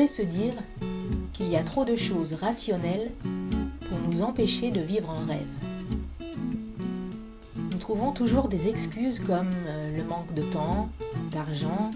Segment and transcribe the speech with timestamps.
[0.00, 0.54] pourrait se dire
[1.34, 3.10] qu'il y a trop de choses rationnelles
[3.86, 6.26] pour nous empêcher de vivre un rêve.
[7.70, 10.88] Nous trouvons toujours des excuses comme euh, le manque de temps,
[11.30, 11.90] d'argent,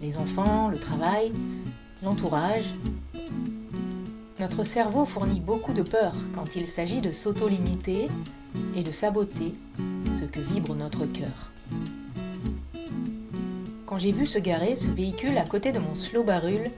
[0.00, 1.32] les enfants, le travail,
[2.04, 2.72] l'entourage.
[4.38, 8.06] Notre cerveau fournit beaucoup de peur quand il s'agit de s'auto-limiter
[8.76, 9.56] et de saboter
[10.16, 11.50] ce que vibre notre cœur.
[13.86, 16.70] Quand j'ai vu se garer ce véhicule à côté de mon slow barul,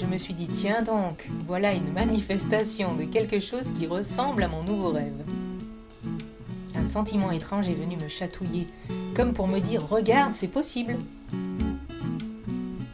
[0.00, 4.48] je me suis dit tiens donc, voilà une manifestation de quelque chose qui ressemble à
[4.48, 5.24] mon nouveau rêve.
[6.76, 8.68] Un sentiment étrange est venu me chatouiller,
[9.14, 10.96] comme pour me dire regarde, c'est possible.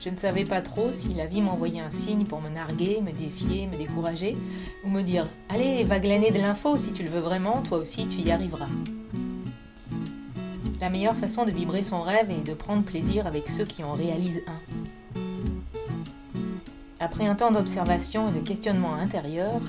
[0.02, 3.12] Je ne savais pas trop si la vie m'envoyait un signe pour me narguer, me
[3.12, 4.36] défier, me décourager,
[4.84, 8.06] ou me dire Allez, va glaner de l'info si tu le veux vraiment, toi aussi
[8.06, 8.68] tu y arriveras.
[10.80, 13.94] La meilleure façon de vibrer son rêve est de prendre plaisir avec ceux qui en
[13.94, 14.73] réalisent un.
[17.04, 19.60] Après un temps d'observation et de questionnement intérieur,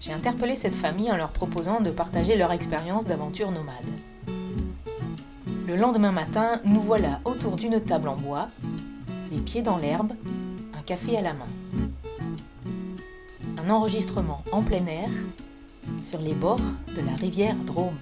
[0.00, 3.84] j'ai interpellé cette famille en leur proposant de partager leur expérience d'aventure nomade.
[5.66, 8.46] Le lendemain matin, nous voilà autour d'une table en bois,
[9.30, 10.12] les pieds dans l'herbe,
[10.74, 11.46] un café à la main.
[13.62, 15.10] Un enregistrement en plein air
[16.00, 16.58] sur les bords
[16.96, 17.98] de la rivière Drôme.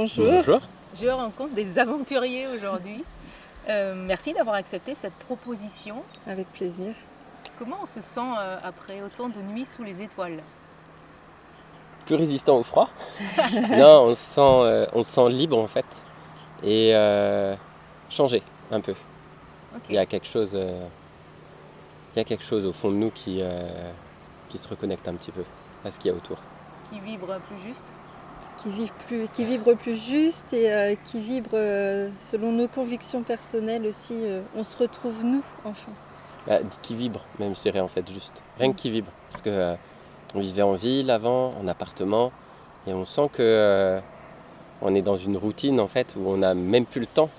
[0.00, 0.24] Bonjour.
[0.24, 0.60] Bonjour.
[0.94, 3.04] Je rencontre des aventuriers aujourd'hui.
[3.68, 6.02] Euh, merci d'avoir accepté cette proposition.
[6.26, 6.94] Avec plaisir.
[7.58, 10.42] Comment on se sent euh, après autant de nuits sous les étoiles
[12.06, 12.88] Plus résistant au froid.
[13.52, 15.84] non, on se, sent, euh, on se sent libre en fait.
[16.62, 17.54] Et euh,
[18.08, 18.94] changé un peu.
[19.90, 20.52] Il y a quelque chose.
[20.54, 20.86] euh,
[22.14, 23.90] il y a quelque chose au fond de nous qui, euh,
[24.48, 25.44] qui se reconnecte un petit peu
[25.84, 26.38] à ce qu'il y a autour.
[26.90, 27.84] Qui vibre plus juste
[28.62, 33.22] Qui, vive plus, qui vibre plus juste et euh, qui vibre euh, selon nos convictions
[33.22, 34.12] personnelles aussi.
[34.12, 35.92] euh, on se retrouve nous, enfin.
[36.46, 38.34] Bah, qui vibre, même je dirais en fait juste.
[38.58, 39.10] Rien que qui vibre.
[39.30, 39.74] Parce que
[40.34, 42.32] on vivait en ville avant, en appartement,
[42.86, 43.98] et on sent que
[44.82, 47.30] on est dans une routine en fait où on n'a même plus le temps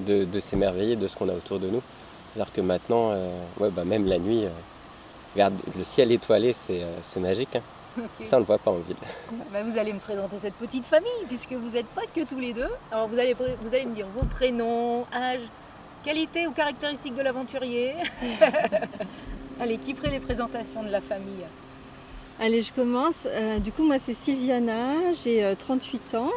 [0.00, 1.82] de, s'émerveiller de ce qu'on a autour de nous.
[2.36, 3.10] Alors que maintenant,
[3.58, 4.44] ouais, bah, même la nuit,
[5.34, 7.56] regarde, le ciel étoilé, c'est c'est magique.
[7.56, 7.62] hein.
[8.24, 8.96] Ça, on ne le voit pas en ville.
[9.52, 12.52] Bah, vous allez me présenter cette petite famille, puisque vous n'êtes pas que tous les
[12.52, 12.68] deux.
[12.90, 15.40] Alors vous allez, vous allez me dire vos prénoms, âge,
[16.04, 17.94] qualité ou caractéristiques de l'aventurier.
[19.60, 21.44] allez, qui ferait les présentations de la famille?
[22.40, 23.26] Allez, je commence.
[23.26, 26.30] Euh, du coup, moi, c'est Sylviana, j'ai euh, 38 ans.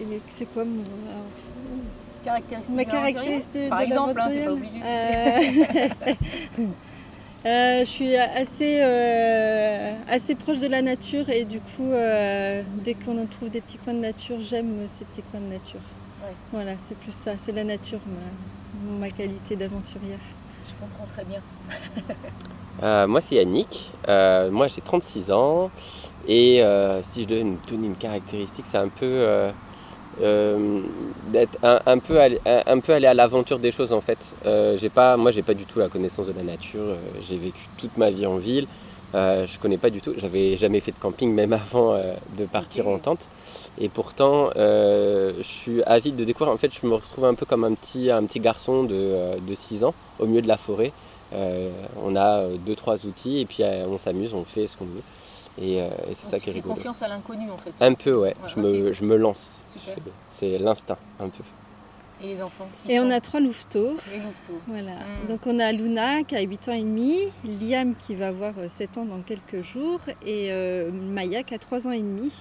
[0.00, 0.82] Et c'est quoi mon.
[1.08, 1.24] alors,
[2.24, 3.14] Caractéristiques ma de l'aventurier?
[3.14, 4.84] caractéristique Par de exemple, hein, c'est pas l'aventurier obligé de
[6.58, 6.64] Euh,
[7.44, 12.94] euh, je suis assez, euh, assez proche de la nature et du coup, euh, dès
[12.94, 15.80] qu'on en trouve des petits coins de nature, j'aime ces petits coins de nature.
[16.22, 16.34] Ouais.
[16.52, 20.18] Voilà, c'est plus ça, c'est la nature, ma, ma qualité d'aventurière.
[20.64, 21.40] Je comprends très bien.
[22.82, 23.90] Euh, moi, c'est Yannick.
[24.08, 25.70] Euh, moi, j'ai 36 ans.
[26.28, 29.24] Et euh, si je devais me donner une caractéristique, c'est un peu
[30.22, 30.80] euh,
[31.28, 34.18] d'être un, peu allé, un, peu aller à l'aventure des choses en fait.
[34.46, 36.80] Euh, j'ai pas, moi, j'ai pas du tout la connaissance de la nature.
[36.80, 36.96] Euh,
[37.28, 38.66] j'ai vécu toute ma vie en ville.
[39.14, 40.12] Je connais pas du tout.
[40.18, 41.98] J'avais jamais fait de camping même avant
[42.36, 43.28] de partir en tente.
[43.78, 46.52] Et pourtant, je suis avide de découvrir.
[46.52, 49.54] En fait, je me retrouve un peu comme un petit, un petit garçon de, de
[49.54, 50.92] 6 ans au milieu de la forêt.
[51.32, 55.02] On a euh, deux trois outils et puis on s'amuse, on fait ce qu'on veut.
[55.60, 56.74] Et, euh, et c'est ça tu qui est fais rigolo.
[56.74, 57.72] confiance à l'inconnu en fait.
[57.80, 58.36] Un peu, ouais.
[58.42, 59.62] Ouais, je, me, je me lance.
[60.30, 61.42] C'est l'instinct, un peu.
[62.22, 63.96] Et les enfants qui Et on a trois louveteaux.
[64.10, 64.60] les louveteaux.
[64.66, 64.92] Voilà.
[64.92, 65.26] Mm.
[65.28, 68.68] Donc on a Luna qui a 8 ans et demi, Liam qui va avoir euh,
[68.70, 72.32] 7 ans dans quelques jours et euh, Maya qui a 3 ans et demi.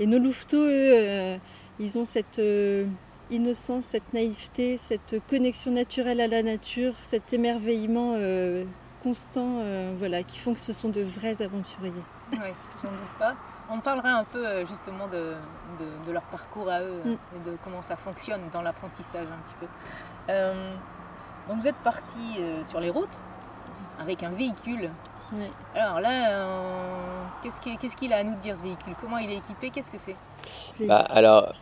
[0.00, 1.36] Et nos louveteaux, eux, euh,
[1.80, 2.84] ils ont cette euh,
[3.30, 8.14] innocence, cette naïveté, cette connexion naturelle à la nature, cet émerveillement
[8.98, 11.92] euh, constant, euh, voilà, qui font que ce sont de vrais aventuriers.
[12.32, 12.38] Oui,
[12.82, 13.34] j'en doute pas.
[13.70, 15.34] On parlera un peu euh, justement de,
[15.78, 17.10] de- de leur parcours à eux Mm.
[17.10, 19.66] et de comment ça fonctionne dans l'apprentissage un petit peu.
[20.30, 20.72] Euh,
[21.48, 23.18] donc vous êtes parti euh, sur les routes
[24.00, 24.90] avec un véhicule.
[25.74, 26.54] Alors là, euh,
[27.42, 28.94] qu'est-ce qui- qu'est-ce qu'il a à nous dire ce véhicule?
[29.00, 29.68] Comment il est équipé?
[29.68, 30.16] Qu'est-ce que c'est?
[30.86, 31.52] Bah, alors,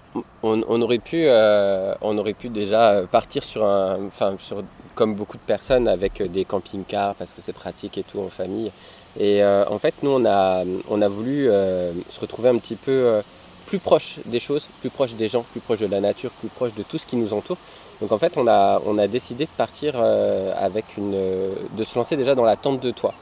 [0.45, 4.63] on, on aurait pu, euh, on aurait pu déjà partir sur un, enfin, sur,
[4.97, 8.73] comme beaucoup de personnes, avec des camping-cars parce que c'est pratique et tout en famille.
[9.19, 12.77] Et euh, en fait, nous, on a, on a voulu euh, se retrouver un petit
[12.77, 13.23] peu euh,
[13.67, 16.75] plus proche des choses, plus proche des gens, plus proche de la nature, plus proche
[16.75, 17.59] de tout ce qui nous entoure.
[18.01, 21.97] Donc en fait, on a, on a décidé de partir euh, avec une, de se
[21.97, 23.15] lancer déjà dans la tente de toit.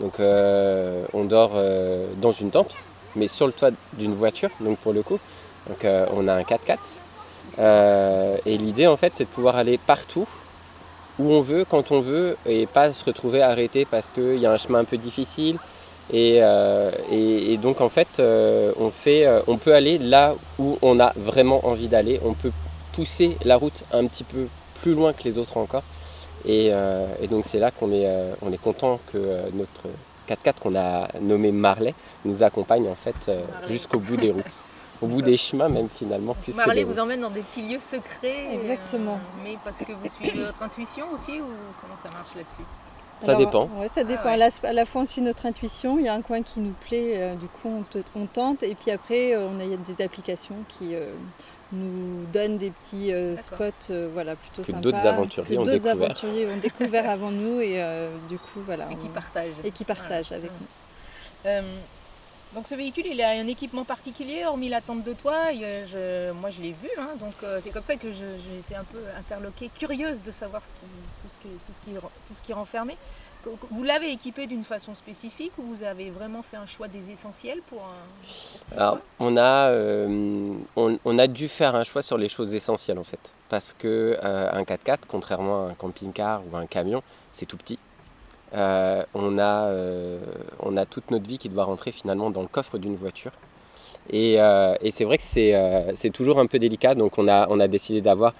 [0.00, 1.52] Donc on dort
[2.16, 2.74] dans une tente,
[3.14, 5.20] mais sur le toit d'une voiture, donc pour le coup.
[5.68, 8.40] Donc on a un 4x4.
[8.44, 10.26] et l'idée en fait c'est de pouvoir aller partout
[11.18, 14.52] où on veut, quand on veut, et pas se retrouver arrêté parce qu'il y a
[14.52, 15.58] un chemin un peu difficile.
[16.12, 16.40] Et,
[17.10, 21.88] et, donc en fait, on, fait on peut aller là où on a vraiment envie
[21.88, 22.20] d'aller.
[22.24, 22.52] On peut
[22.92, 24.48] pousser la route un petit peu
[24.80, 25.82] plus loin que les autres encore.
[26.46, 29.88] Et, euh, donc c'est là qu'on est, euh, on est content que euh, notre
[30.28, 31.94] 4x4 qu'on a nommé Marley
[32.24, 33.30] nous accompagne en fait
[33.68, 34.44] jusqu'au bout des routes.
[35.02, 36.34] Au bout des chemins même finalement.
[36.34, 38.54] Plus Marley vous emmène dans des petits lieux secrets.
[38.54, 39.18] Exactement.
[39.42, 41.46] mais parce que vous suivez votre intuition aussi ou
[41.80, 42.64] comment ça marche là-dessus?
[43.20, 43.70] Ça dépend.
[43.78, 44.22] Ouais, ça dépend.
[44.26, 45.98] Ah à, la, fois, on suit notre intuition.
[45.98, 48.62] Il y a un coin qui nous plaît, du coup, on, tente.
[48.62, 50.94] Et puis après, on a des applications qui,
[51.74, 54.80] nous donne des petits euh, spots euh, voilà, plutôt que sympas.
[54.80, 55.92] D'autres aventuriers, ont, découvert.
[55.92, 58.86] aventuriers ont découvert avant nous et euh, du coup voilà.
[58.90, 59.48] Et qui partagent.
[59.64, 61.50] Et qui partagent avec nous.
[62.54, 65.52] Donc ce véhicule, il a un équipement particulier, hormis la tente de toit.
[66.40, 69.70] Moi, je l'ai vu, hein, donc c'est comme ça que j'ai été un peu interloquée,
[69.78, 72.96] curieuse de savoir tout, ce qui, tout, ce qui, tout ce qui renfermait.
[73.70, 77.60] Vous l'avez équipé d'une façon spécifique ou vous avez vraiment fait un choix des essentiels
[77.68, 82.54] pour un Alors, on a, euh, on, a dû faire un choix sur les choses
[82.54, 83.32] essentielles en fait.
[83.48, 87.02] Parce que euh, un 4x4, contrairement à un camping-car ou un camion,
[87.32, 87.78] c'est tout petit.
[88.54, 89.70] Euh, on, a,
[90.60, 93.32] on a toute notre vie qui doit rentrer finalement dans le coffre d'une voiture.
[94.10, 97.68] Et, et c'est vrai que c'est toujours un peu délicat, donc on a, on a
[97.68, 98.34] décidé d'avoir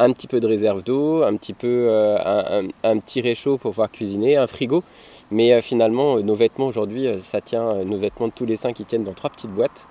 [0.00, 3.90] un petit peu de réserve d'eau, un petit peu euh, un, petit réchaud pour pouvoir
[3.90, 4.82] cuisiner, un frigo.
[5.30, 8.74] Mais euh, finalement, euh, nos vêtements aujourd'hui, ça tient, nos vêtements de tous les cinq,
[8.74, 9.86] qui tiennent dans trois petites boîtes.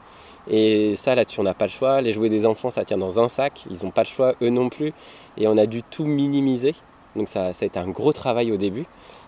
[0.49, 2.01] Et ça, là-dessus, on n'a pas le choix.
[2.01, 3.65] Les jouets des enfants, ça tient dans un sac.
[3.69, 4.93] Ils n'ont pas le choix, eux non plus.
[5.37, 6.73] Et on a dû tout minimiser.
[7.15, 8.85] Donc ça a été un gros travail au début.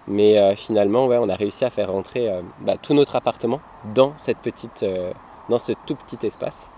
[0.07, 2.27] Mais finalement, ouais, on a réussi à faire rentrer
[2.62, 3.62] bah, tout notre appartement
[3.94, 4.83] dans, cette petite,
[5.48, 6.71] dans ce tout petit espace.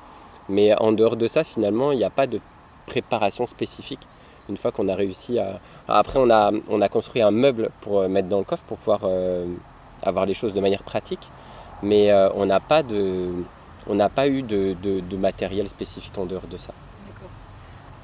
[0.49, 2.41] Mais en dehors de ça, finalement, il n'y a pas de
[2.85, 4.01] préparation spécifique.
[4.49, 5.59] Une fois qu'on a réussi à...
[5.87, 8.77] Après, on a, on a construit un meuble pour euh, mettre dans le coffre pour
[8.77, 9.45] pouvoir euh,
[10.01, 11.29] avoir les choses de manière pratique.
[11.81, 13.29] Mais euh, on n'a pas, de,
[13.87, 16.73] on pas eu de, de, matériel spécifique en dehors de ça.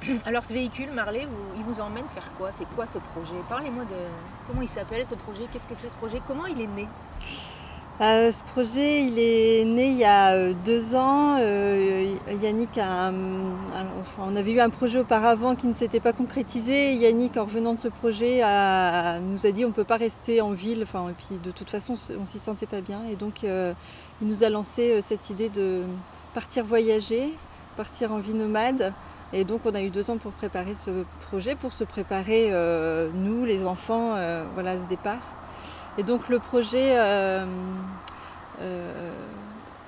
[0.25, 2.49] Alors ce véhicule, Marley, il vous emmène faire quoi?
[2.51, 3.33] C'est quoi ce projet?
[3.49, 3.95] Parlez-moi de
[4.47, 6.87] comment il s'appelle ce projet, qu'est-ce que c'est ce projet, comment il est né?
[8.01, 11.35] Euh, ce projet, il est né il y a euh, deux ans.
[11.41, 16.93] Euh, Yannick on avait eu un projet auparavant qui ne s'était pas concrétisé.
[16.93, 18.37] Yannick, en revenant de ce projet,
[19.21, 20.83] nous a dit on ne peut pas rester en ville.
[20.83, 23.01] Et puis de toute façon, on s'y sentait pas bien.
[23.11, 25.81] Et donc, il nous a lancé cette idée de
[26.33, 27.33] partir voyager,
[27.75, 28.93] partir en vie nomade.
[29.31, 30.89] Et donc, on a eu deux ans pour préparer ce
[31.29, 32.51] projet, pour se préparer,
[33.13, 34.15] nous, les enfants,
[34.55, 35.21] voilà, à ce départ.
[35.99, 37.45] Et donc le projet, euh,
[38.61, 39.11] euh,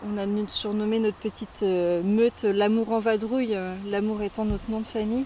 [0.05, 3.57] on a surnommé notre petite euh, meute l'amour en vadrouille,
[3.89, 5.23] l'amour étant notre nom de famille.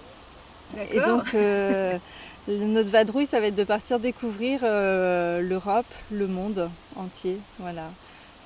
[0.92, 1.34] Et donc
[2.48, 7.40] notre vadrouille, ça va être de partir découvrir l'Europe, le monde entier.
[7.58, 7.90] Voilà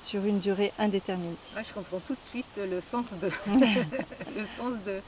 [0.00, 1.36] sur une durée indéterminée.
[1.56, 3.30] je comprends tout de suite le sens de,
[4.36, 5.00] le sens de,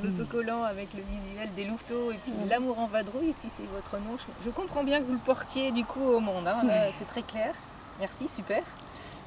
[0.00, 4.16] l'autocollant avec le visuel des louveteaux et puis l'amour en vadrouille, si c'est votre nom.
[4.44, 6.62] Je, comprends bien que vous le portiez du coup au monde, hein.
[6.98, 7.54] c'est très clair.
[7.98, 8.62] Merci, super.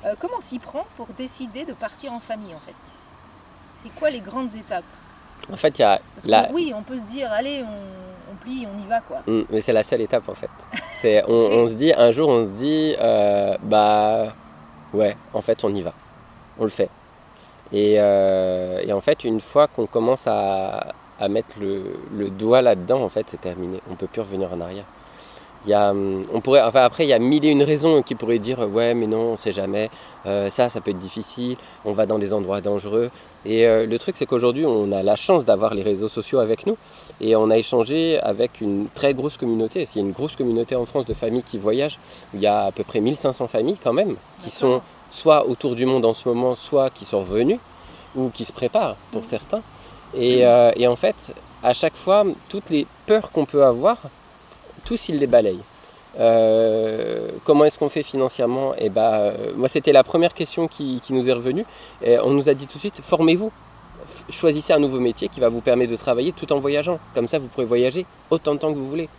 [0.05, 2.75] Euh, comment s'y prend pour décider de partir en famille en fait?
[3.83, 4.83] C'est quoi les grandes étapes?
[5.51, 5.99] En fait, il y a...
[6.25, 6.49] La...
[6.53, 7.63] Oui, on peut se dire, allez,
[8.31, 9.21] on, plie, on y va quoi.
[9.27, 10.49] Mm, mais c'est la seule étape en fait.
[11.01, 14.33] C'est, on, se dit, un jour on se dit, euh, bah
[14.93, 15.93] ouais, en fait, on y va.
[16.59, 16.89] On le fait.
[17.71, 20.93] Et, euh, en fait, une fois qu'on commence à,
[21.29, 23.81] mettre le, doigt là-dedans, en fait, c'est terminé.
[23.91, 24.85] On peut plus revenir en arrière.
[25.65, 28.01] Il y a, hum, on pourrait, enfin après, il y a mille et une raisons
[28.01, 29.89] qui pourraient dire ouais, mais non, on sait jamais.
[30.25, 31.57] Euh, ça, ça peut être difficile.
[31.85, 33.09] On va dans des endroits dangereux.
[33.45, 36.65] Et euh, le truc, c'est qu'aujourd'hui, on a la chance d'avoir les réseaux sociaux avec
[36.65, 36.77] nous.
[37.21, 39.87] Et on a échangé avec une très grosse communauté.
[39.95, 41.99] Il y a une grosse communauté en France de familles qui voyagent.
[42.33, 45.85] Il y a à peu près 1500 familles quand même, qui sont soit autour du
[45.85, 47.59] monde en ce moment, soit qui sont revenus,
[48.15, 49.61] ou qui se préparent pour certains.
[50.15, 53.97] Et, euh, et en fait, à chaque fois, toutes les peurs qu'on peut avoir,
[54.79, 55.63] tous ils les balayent.
[56.19, 58.73] Euh, comment est-ce qu'on fait financièrement?
[58.75, 61.65] Et eh ben, euh, moi, c'était la première question qui, nous est revenue.
[62.23, 63.51] On nous a dit tout de suite formez-vous,
[64.29, 66.99] choisissez un nouveau métier qui va vous permettre de travailler tout en voyageant.
[67.13, 69.09] Comme ça, vous pourrez voyager autant de temps que vous voulez.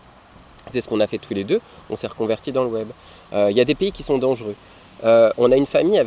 [0.70, 1.60] C'est ce qu'on a fait tous les deux.
[1.88, 2.88] On s'est reconverti dans le web.
[3.32, 4.54] Euh, il y a des pays qui sont dangereux.
[5.02, 6.02] on a une famille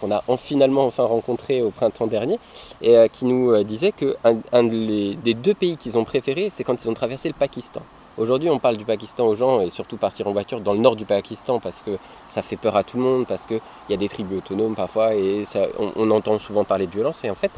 [0.00, 2.38] qu'on a finalement enfin rencontré au printemps dernier
[2.80, 6.88] et qui nous disait que un, des deux pays qu'ils ont préféré, c'est quand ils
[6.88, 7.82] ont traversé le Pakistan.
[8.18, 10.96] Aujourd'hui, on parle du Pakistan aux gens et surtout partir en voiture dans le nord
[10.96, 11.92] du Pakistan parce que
[12.28, 15.14] ça fait peur à tout le monde, parce qu'il y a des tribus autonomes parfois
[15.14, 15.44] et
[15.96, 17.24] on, entend souvent parler de violence.
[17.24, 17.50] Et en fait,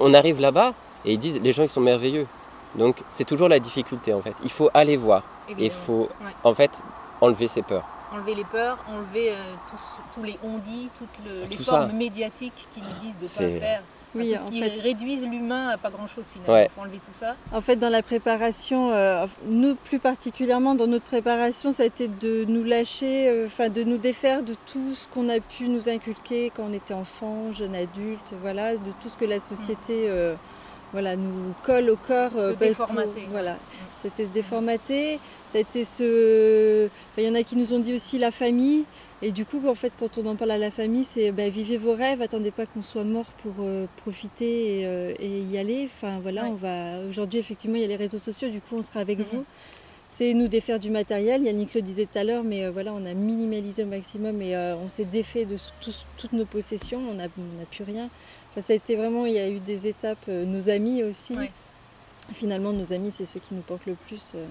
[0.00, 0.72] on arrive là-bas
[1.04, 2.26] et ils disent les gens ils sont merveilleux.
[2.74, 4.34] Donc c'est toujours la difficulté en fait.
[4.42, 5.24] Il faut aller voir
[5.58, 6.08] et il faut
[6.42, 6.80] en fait
[7.20, 7.84] enlever ses peurs.
[8.10, 9.54] Enlever les peurs, enlever euh,
[10.14, 13.82] tous, les on-dit, toutes les formes médiatiques qui nous disent de ne pas faire.
[14.14, 14.80] Oui, en qui fait...
[14.80, 16.64] réduisent l'humain à pas grand-chose finalement.
[16.64, 17.36] Il faut enlever tout ça.
[17.52, 22.08] En fait, dans la préparation, euh, nous plus particulièrement dans notre préparation, ça a été
[22.08, 25.88] de nous lâcher, euh, enfin de nous défaire de tout ce qu'on a pu nous
[25.88, 30.34] inculquer quand on était enfant, jeune adulte, voilà, de tout ce que la société euh,
[30.92, 32.32] voilà, nous colle au corps.
[32.32, 33.26] Se déformater.
[33.30, 33.56] voilà.
[34.02, 35.18] C'était se déformater.
[35.52, 36.88] Ça a été ce.
[37.16, 38.84] Il y en a qui nous ont dit aussi la famille.
[39.20, 41.76] Et du coup, en fait, quand on en parle à la famille, c'est ben, vivez
[41.76, 45.84] vos rêves, attendez pas qu'on soit mort pour euh, profiter euh, et, y aller.
[45.86, 47.00] Enfin voilà, on va.
[47.08, 49.24] Aujourd'hui, effectivement, il y a les réseaux sociaux, du coup, on sera avec mhm.
[49.32, 49.44] vous.
[50.08, 51.42] C'est nous défaire du matériel.
[51.42, 54.56] Yannick le disait tout à l'heure, mais euh, voilà, on a minimalisé au maximum et
[54.56, 55.56] on s'est défait de
[56.16, 57.00] toutes nos possessions.
[57.10, 58.08] On n'a plus rien.
[58.50, 60.28] Enfin, ça a été vraiment, il y a eu des étapes.
[60.28, 61.34] nos amis aussi.
[62.34, 64.32] Finalement, nos amis, c'est ceux qui nous portent le plus.
[64.34, 64.44] Euh,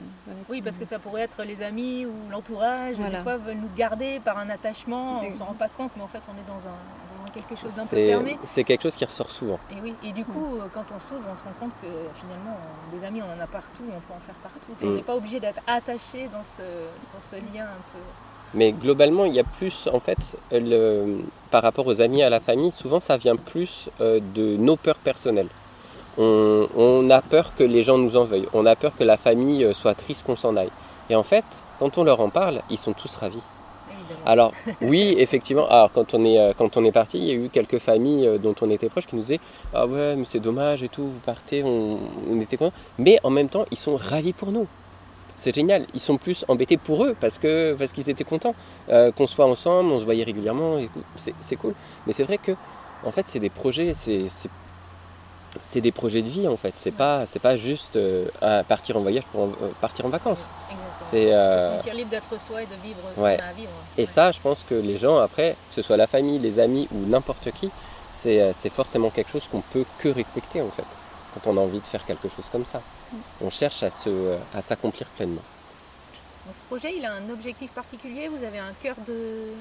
[0.50, 2.98] oui, parce que ça pourrait être les amis ou l'entourage.
[2.98, 5.22] Des fois, veulent nous garder par un attachement.
[5.22, 6.76] On ne s'en rend pas compte, mais en fait, on est dans un,
[7.38, 8.38] quelque chose d'un peu fermé.
[8.46, 9.60] C'est quelque chose qui ressort souvent.
[9.72, 11.88] Et oui, et du coup, euh, quand on s'ouvre, on se rend compte que
[12.20, 12.58] finalement,
[12.92, 14.72] des amis, on en a partout et on peut en faire partout.
[14.82, 14.96] On mm.
[14.96, 18.00] n'est pas obligé d'être attaché dans ce, dans ce lien un peu.
[18.54, 21.20] Mais globalement, il y a plus, en fait, le,
[21.52, 24.96] par rapport aux amis à la famille, souvent ça vient plus euh, de nos peurs
[24.96, 25.50] personnelles
[26.18, 29.64] on, a peur que les gens nous en veuillent, on a peur que la famille
[29.64, 30.72] euh, soit triste qu'on s'en aille.
[31.10, 31.46] Et en fait,
[31.80, 33.42] quand on leur en parle, ils sont tous ravis.
[34.26, 37.34] Alors oui, effectivement, alors, quand, on est, euh, quand on est parti, il y a
[37.34, 39.40] eu quelques familles euh, dont on était proche qui nous disaient
[39.74, 42.00] Ah ouais, mais c'est dommage et tout, vous partez, on,
[42.42, 42.76] était contents.
[42.98, 44.68] Mais en même temps, ils sont ravis pour nous.
[45.36, 45.86] C'est génial.
[45.94, 48.56] Ils sont plus embêtés pour eux parce que parce qu'ils étaient contents
[49.16, 50.80] qu'on soit ensemble, on se voyait régulièrement.
[51.16, 51.76] C'est cool.
[52.08, 52.54] Mais c'est vrai que
[53.06, 54.26] en fait, c'est des projets, c'est
[55.66, 56.74] c'est des projets de vie en fait.
[56.76, 58.28] C'est pas c'est pas juste euh,
[58.68, 59.50] partir en voyage pour euh,
[59.82, 60.50] partir en vacances.
[61.00, 63.70] C'est euh, se sentir libre d'être soi et de vivre ce qu'on a à vivre.
[63.98, 66.88] Et ça, je pense que les gens après, que ce soit la famille, les amis
[66.92, 67.70] ou n'importe qui,
[68.14, 70.86] c'est forcément quelque chose qu'on peut que respecter en fait.
[71.34, 73.18] Quand on a envie de faire quelque chose comme ça, mm.
[73.42, 75.44] on cherche à se à s'accomplir pleinement.
[76.46, 78.28] Donc ce projet, il a un objectif particulier?
[78.28, 79.52] Vous avez un cœur de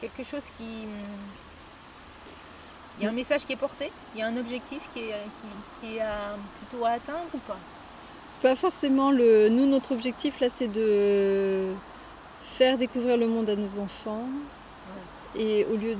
[0.00, 0.86] quelque chose qui
[3.00, 5.14] il y a un message qui est porté Il y a un objectif qui est,
[5.80, 7.58] qui, est à, plutôt à atteindre ou pas?
[8.42, 9.10] Pas forcément.
[9.10, 11.72] Le, nous, notre objectif, là, c'est de
[12.42, 14.24] faire découvrir le monde à nos enfants.
[15.38, 15.94] Et au lieu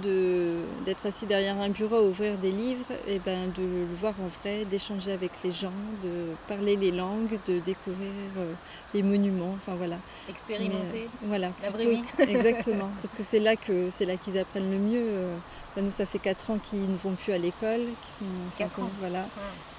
[0.84, 4.12] d'être assis derrière un bureau à ouvrir des livres, et eh ben, de le voir
[4.20, 8.52] en vrai, d'échanger avec les gens, de parler les langues, de découvrir euh,
[8.92, 9.98] les monuments, enfin voilà.
[10.28, 11.04] Expérimenter.
[11.04, 11.50] Euh, voilà.
[11.62, 12.02] La vraie vie.
[12.18, 12.90] exactement.
[13.02, 15.06] Parce que c'est là que c'est là qu'ils apprennent le mieux.
[15.06, 15.36] Euh,
[15.76, 18.24] nous, ça fait 4 ans qu'ils ne vont plus à l'école, qui sont
[18.64, 19.26] enfin, voilà.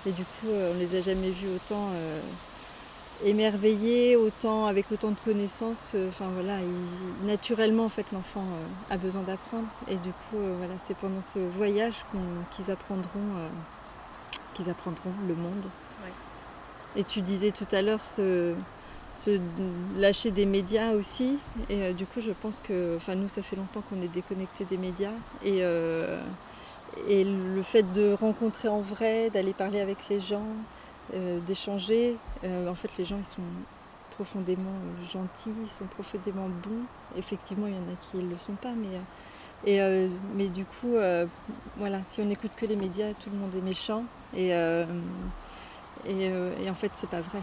[0.06, 2.20] Et du coup, euh, on les a jamais vus autant euh,
[3.26, 5.92] émerveillés, autant avec autant de connaissances.
[5.96, 6.58] Euh, enfin voilà,
[7.24, 8.46] naturellement en fait, l'enfant
[8.90, 9.68] a besoin d'apprendre.
[9.88, 12.06] Et du coup, voilà, c'est pendant ce voyage
[12.52, 13.50] qu'ils apprendront,
[14.54, 15.66] qu'ils apprendront le monde.
[16.96, 18.54] Et tu disais tout à l'heure ce
[19.18, 19.40] se
[19.98, 21.38] lâcher des médias aussi.
[21.70, 24.66] Et euh, du coup, je pense que, enfin, nous, ça fait longtemps qu'on est déconnecté
[24.66, 25.12] des médias.
[25.44, 26.22] Et, euh,
[27.08, 30.46] et le fait de rencontrer en vrai, d'aller parler avec les gens,
[31.14, 33.42] euh, d'échanger, en fait, les gens, ils sont
[34.16, 34.74] profondément
[35.06, 36.86] gentils, ils sont profondément bons.
[37.18, 38.90] Effectivement, il y en a qui ne le sont pas, mais.
[40.50, 40.96] Du coup,
[41.78, 44.04] voilà, si on n'écoute que les médias, tout le monde est méchant.
[44.36, 44.50] Et,
[46.08, 47.40] et, et en fait, c'est pas vrai.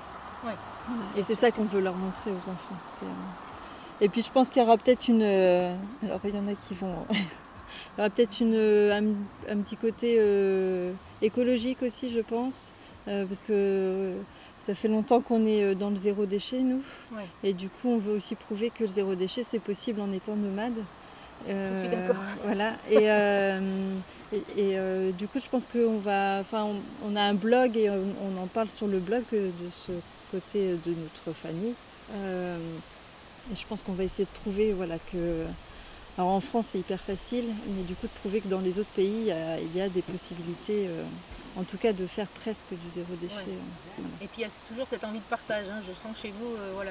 [1.17, 2.77] Et c'est ça qu'on veut leur montrer aux enfants.
[3.03, 3.07] Euh,
[4.01, 5.23] et puis je pense qu'il y aura peut-être une.
[5.23, 6.95] Euh, alors il y en a qui vont.
[7.11, 9.15] il y aura peut-être une, euh,
[9.49, 10.19] un, petit côté
[11.23, 12.73] écologique aussi, je pense.
[13.07, 14.15] parce que
[14.61, 16.83] ça fait longtemps qu'on est dans le zéro déchet, nous.
[17.43, 20.37] Et du coup, on veut aussi prouver que le zéro déchet, c'est possible en étant
[20.37, 20.79] nomade.
[21.47, 22.17] je suis d'accord.
[22.45, 22.73] Voilà.
[22.91, 23.05] Et,
[24.57, 26.39] et, du coup, je pense qu'on va.
[26.41, 26.69] Enfin,
[27.05, 29.93] on, a un blog et on, on, en parle sur le blog de ce
[30.31, 31.75] côté de notre famille.
[32.15, 32.59] Euh,
[33.53, 35.45] et je pense qu'on va essayer de prouver voilà, que.
[36.17, 38.91] Alors en France c'est hyper facile, mais du coup de prouver que dans les autres
[38.91, 39.33] pays
[39.63, 41.05] il y a, des possibilités, euh,
[41.57, 43.37] en tout cas de faire presque du zéro déchet.
[43.37, 45.67] Euh, et puis il y a toujours cette envie de partage.
[45.71, 45.81] Hein.
[45.87, 46.91] Je sens chez vous, voilà,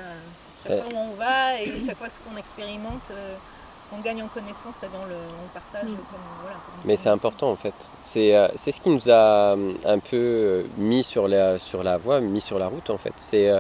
[0.63, 3.11] chaque fois où on va et chaque fois ce qu'on expérimente,
[3.89, 5.15] ce qu'on gagne en connaissance, on le,
[5.53, 5.89] partage.
[6.85, 7.73] mais c'est important en fait.
[8.05, 12.59] C'est ce qui nous a un peu mis sur la, sur la voie, mis sur
[12.59, 13.13] la route en fait.
[13.17, 13.51] C'est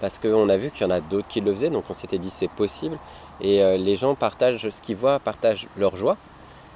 [0.00, 2.18] parce qu'on a vu qu'il y en a d'autres qui le faisaient, donc on s'était
[2.18, 2.98] dit c'est possible.
[3.40, 6.16] Et euh, les gens partagent ce qu'ils voient, partagent leur joie.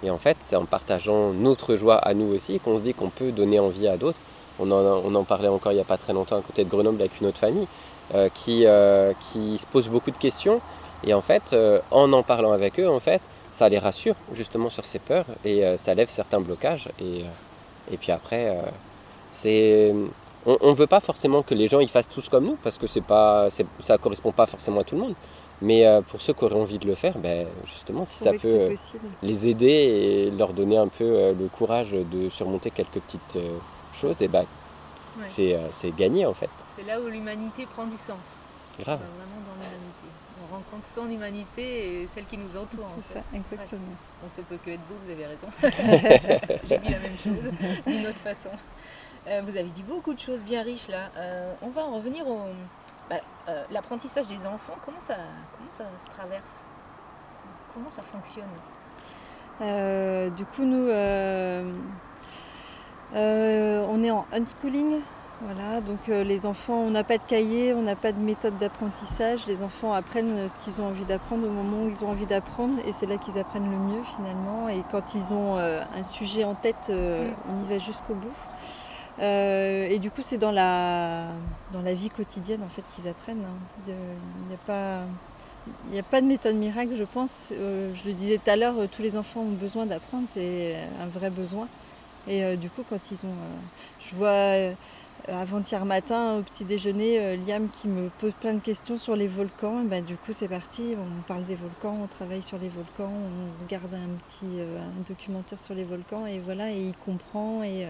[0.03, 3.11] Et en fait, c'est en partageant notre joie à nous aussi qu'on se dit qu'on
[3.11, 4.19] peut donner envie à d'autres.
[4.61, 7.21] On en, parlait encore il n'y a pas très longtemps à côté de Grenoble avec
[7.21, 7.69] une autre famille
[8.15, 10.61] euh, qui, euh, qui se pose beaucoup de questions.
[11.05, 11.55] Et en fait,
[11.91, 13.21] en en parlant avec eux, en fait,
[13.53, 15.27] ça les rassure justement sur ces peurs.
[15.45, 16.89] Et ça lève certains blocages.
[17.01, 17.25] Et,
[17.93, 18.57] et puis après,
[19.31, 19.95] c'est
[20.47, 22.87] on ne veut pas forcément que les gens ils fassent tous comme nous parce que
[22.87, 25.15] c'est pas ça ne correspond pas forcément à tout le monde.
[25.61, 28.39] Mais euh, pour ceux qui auraient envie de le faire ben, justement si ça peut
[28.45, 28.75] euh,
[29.23, 33.39] les aider et leur donner un peu euh, le courage de surmonter quelques petites
[33.93, 34.45] choses et ben
[35.27, 36.51] c'est gagné en fait.
[36.77, 38.45] C'est là où l'humanité prend du sens.
[38.79, 39.01] Grave.
[39.01, 43.81] Vraiment dans l'humanité on rencontre son humanité et celle qui nous entoure c'est ça exactement.
[44.23, 45.47] Donc ça peut que être beau vous avez raison.
[46.69, 47.51] J'ai dit la même chose
[47.87, 48.51] d'une autre façon.
[49.29, 51.11] Euh, vous avez dit beaucoup de choses bien riches là.
[51.17, 52.47] Euh, on va en revenir au
[53.11, 53.17] bah,
[53.49, 54.77] euh, l'apprentissage des enfants.
[54.85, 55.17] Comment ça,
[55.57, 56.65] comment ça se traverse?
[57.75, 58.45] Comment ça fonctionne?
[60.35, 60.89] Du coup, nous,
[63.15, 65.01] on est en unschooling.
[65.41, 69.47] Voilà, donc les enfants, on n'a pas de cahier, on n'a pas de méthode d'apprentissage.
[69.47, 72.75] Les enfants apprennent ce qu'ils ont envie d'apprendre au moment où ils ont envie d'apprendre,
[72.85, 74.69] et c'est là qu'ils apprennent le mieux finalement.
[74.69, 76.93] Et quand ils ont un sujet en tête, mm.
[76.93, 78.35] on y va jusqu'au bout.
[79.21, 81.25] Euh, et du coup, c'est dans la,
[81.73, 83.45] dans la vie quotidienne en fait qu'ils apprennent.
[83.45, 83.89] Hein.
[83.89, 83.95] Il
[84.49, 85.01] n'y a, pas.
[85.87, 87.49] Il n'y a pas de méthode miracle, je pense.
[87.53, 91.07] Euh, je le disais tout à l'heure, tous les enfants ont besoin d'apprendre, c'est un
[91.07, 91.69] vrai besoin.
[92.29, 93.35] Et euh, du coup, quand ils ont.
[94.01, 94.75] je vois
[95.31, 99.83] avant-hier matin, au petit déjeuner, Liam qui me pose plein de questions sur les volcans.
[99.85, 103.63] Ben, du coup, c'est parti, on parle des volcans, on travaille sur les volcans, on
[103.63, 107.63] regarde un petit un documentaire sur les volcans, et voilà, et il comprend.
[107.63, 107.87] Et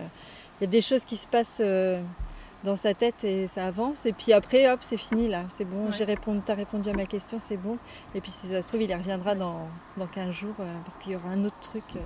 [0.61, 2.03] il y a des choses qui se passent euh,
[2.65, 4.07] dans sa tête et ça avance.
[4.07, 6.95] Et puis après, hop, c'est fini là, c'est bon, j'ai répondu, tu as répondu à
[6.95, 7.79] ma question, c'est bon.
[8.15, 10.99] Et puis si ça se trouve, il y reviendra dans, dans 15 jours euh, parce
[10.99, 11.85] qu'il y aura un autre truc.
[11.95, 12.01] Euh.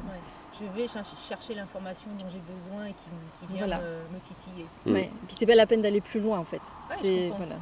[0.60, 4.66] Je vais chercher l'information dont j'ai besoin et qui, vient me, titiller.
[4.86, 4.96] Mm.
[4.96, 6.60] Et puis c'est pas la peine d'aller plus loin en fait.
[7.00, 7.56] c'est voilà,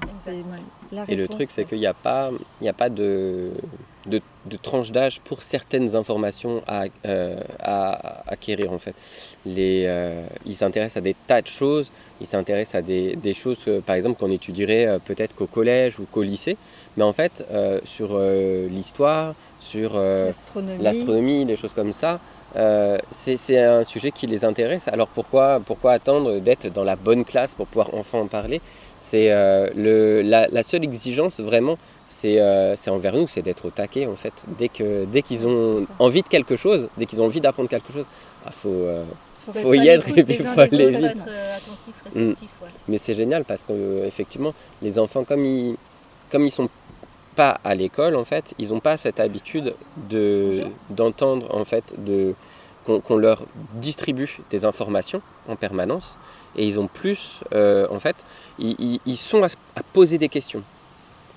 [0.92, 3.52] la et le truc, c'est qu'il n'y a pas, il a pas de,
[4.06, 4.20] de,
[4.62, 6.84] tranche d'âge pour certaines informations à,
[7.60, 8.94] à, acquérir en fait
[9.46, 11.90] les, euh, ils s'intéressent à des tas de choses.
[12.20, 16.22] Ils s'intéressent à des, choses, par exemple, qu'on étudierait euh, peut-être qu'au collège ou qu'au
[16.22, 16.56] lycée.
[16.96, 19.98] Mais en fait, euh, sur l'histoire, sur
[20.80, 22.20] l'astronomie, des choses comme ça,
[23.10, 24.88] c'est un sujet qui les intéresse.
[24.88, 28.60] Alors pourquoi, pourquoi attendre d'être dans la bonne classe pour pouvoir enfin en parler?
[29.00, 32.40] C'est la, la, seule exigence vraiment, c'est
[32.88, 34.32] envers nous, c'est d'être au taquet en fait.
[34.58, 38.04] Dès qu'ils dès ont envie de quelque chose, dès qu'ils ont envie d'apprendre quelque chose,
[38.06, 38.86] il ah, faut,
[39.54, 41.24] il faut y être et puis il faut aller vite.
[42.14, 42.32] Mm.
[42.88, 45.76] Mais c'est génial parce qu'effectivement, les enfants, comme ils
[46.30, 46.68] comme ils sont
[47.36, 49.74] pas à l'école, en fait, ils n'ont pas cette habitude
[50.08, 51.94] de d'entendre en fait
[52.84, 53.42] qu'on leur
[53.74, 56.18] distribue des informations en permanence.
[56.56, 58.16] Et ils ont plus euh, en fait
[58.58, 59.48] ils, sont à,
[59.92, 60.62] poser des questions.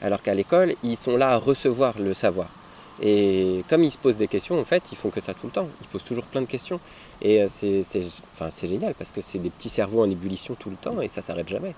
[0.01, 2.47] Alors qu'à l'école ils sont là à recevoir le savoir.
[3.01, 5.51] Et comme ils se posent des questions en fait ils font que ça tout le
[5.51, 5.67] temps.
[5.82, 6.79] Ils posent toujours plein de questions.
[7.21, 10.99] Et euh, c'est génial parce que c'est des petits cerveaux en ébullition tout le temps
[11.01, 11.75] et ça s'arrête jamais.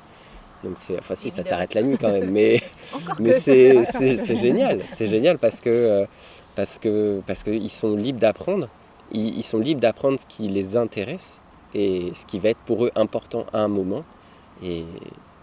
[0.66, 2.60] Donc c'est, enfin si, ça s'arrête la nuit quand même, mais,
[3.20, 4.82] mais c'est génial.
[4.82, 6.06] C'est génial parce que, euh,
[6.56, 8.68] parce que parce qu'ils sont libres d'apprendre.
[9.12, 11.42] Ils, sont libres d'apprendre ce qui les intéresse
[11.76, 14.04] et ce qui va être pour eux important à un moment.
[14.64, 14.84] Et,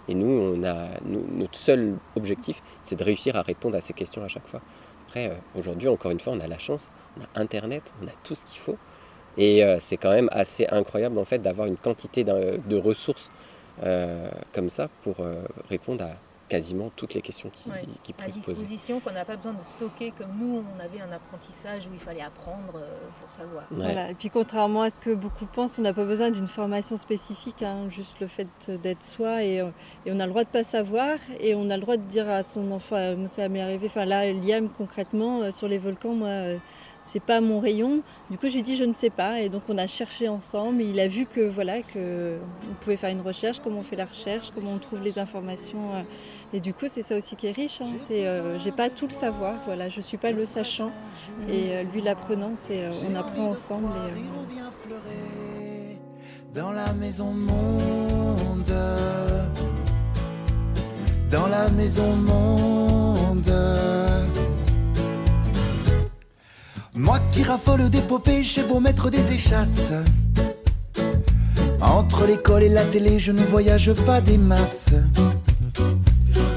[0.09, 4.25] et nous, on a, notre seul objectif, c'est de réussir à répondre à ces questions
[4.25, 4.61] à chaque fois.
[5.07, 8.13] Après, euh, aujourd'hui, encore une fois, on a la chance, on a Internet, on a
[8.25, 8.77] tout ce qu'il faut.
[9.39, 13.31] Et euh, c'est quand même assez incroyable en fait d'avoir une quantité de ressources
[13.83, 16.11] euh, comme ça pour euh, répondre à
[16.49, 20.13] quasiment toutes les questions qui, ouais, qui à disposition qu'on n'a pas besoin de stocker
[20.17, 22.79] comme nous on avait un apprentissage où il fallait apprendre
[23.19, 23.65] pour savoir.
[23.71, 24.11] Voilà.
[24.11, 27.63] Et puis contrairement à ce que beaucoup pensent, on n'a pas besoin d'une formation spécifique,
[27.63, 27.89] hein.
[27.89, 29.65] juste le fait d'être soi et,
[30.05, 32.29] et, on a le droit de pas savoir et on a le droit de dire
[32.29, 36.59] à son enfant, ça m'est arrivé, enfin là Liam concrètement sur les volcans, moi
[37.05, 38.03] c'est pas mon rayon.
[38.31, 40.83] Du coup, j'ai dit je ne sais pas et donc on a cherché ensemble.
[40.83, 42.39] Il a vu que voilà que
[42.71, 45.95] on pouvait faire une recherche, comment on fait la recherche, comment on trouve les informations.
[45.95, 46.03] Euh.
[46.55, 47.81] Et du coup, c'est ça aussi qui est riche.
[47.81, 47.87] Hein.
[48.09, 49.63] C'est euh, j'ai pas tout le savoir.
[49.67, 50.93] Voilà, je suis pas le sachant
[51.49, 52.53] et euh, lui l'apprenant.
[52.55, 53.89] C'est on apprend ensemble.
[56.55, 58.73] dans la maison monde,
[61.31, 63.53] dans la maison monde.
[66.95, 69.95] Moi qui raffole d'épopées, j'ai beau mettre des échasses.
[71.81, 74.91] Entre l'école et la télé, je ne voyage pas des masses.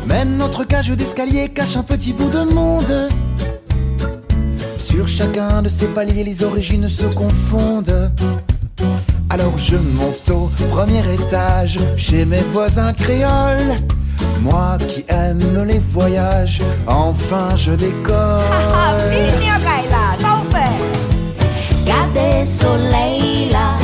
[0.07, 3.09] Mais notre cage d'escalier cache un petit bout de monde.
[4.77, 8.11] Sur chacun de ces paliers, les origines se confondent.
[9.29, 13.81] Alors je monte au premier étage chez mes voisins créoles.
[14.41, 18.41] Moi qui aime les voyages, enfin je décolle.
[22.15, 23.77] Gade soleil là,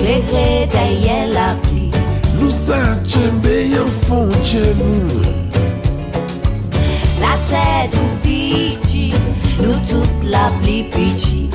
[0.00, 1.90] éclairé derrière la pluie.
[2.40, 3.02] Nous sommes
[4.02, 5.22] fond chez nous.
[7.20, 9.12] La tête tout petit,
[9.62, 11.48] nous toute la pluie petit.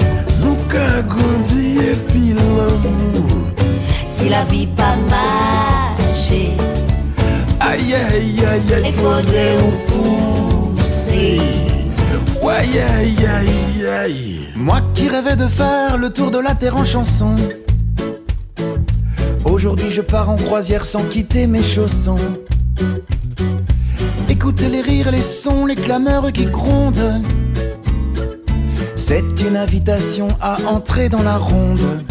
[0.43, 3.47] Nous qu'a grandi et puis l'amour.
[4.07, 6.51] Si la vie pas marché,
[7.59, 11.39] Aïe aïe aïe aïe, il faudrait nous pousser.
[12.41, 13.72] Ouais, aïe aïe aïe
[14.57, 17.35] Moi qui rêvais de faire le tour de la terre en chanson.
[19.45, 22.17] Aujourd'hui je pars en croisière sans quitter mes chaussons.
[24.27, 27.21] Écoutez les rires, les sons, les clameurs qui grondent.
[28.97, 32.03] C'est une invitation à entrer dans la ronde.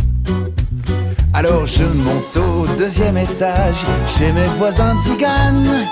[1.34, 5.86] Alors je monte au deuxième étage chez mes voisins tiganes.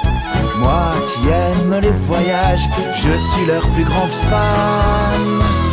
[0.59, 5.70] Moi qui aime les voyages, je suis leur plus grand fan.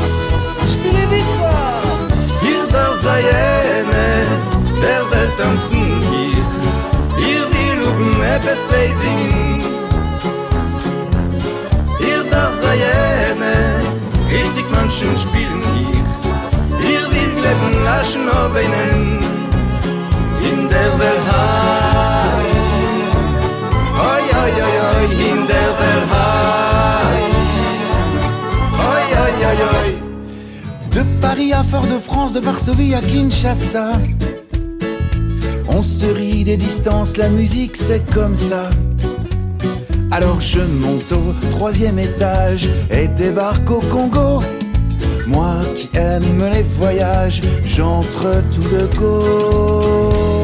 [3.20, 4.26] Jene,
[4.82, 6.46] der wird tanzen hier,
[7.28, 9.62] ihr will Lugen ebbes zeitin.
[12.00, 13.56] Ihr darf sei Jene,
[14.30, 19.47] richtig manchen spielen hier, ihr will leben, Laschen auf einen, auf einen,
[31.40, 33.92] À Fort-de-France, de Varsovie à Kinshasa.
[35.70, 38.72] On se rit des distances, la musique c'est comme ça.
[40.10, 44.42] Alors je monte au troisième étage et débarque au Congo.
[45.28, 50.37] Moi qui aime les voyages, j'entre tout de go.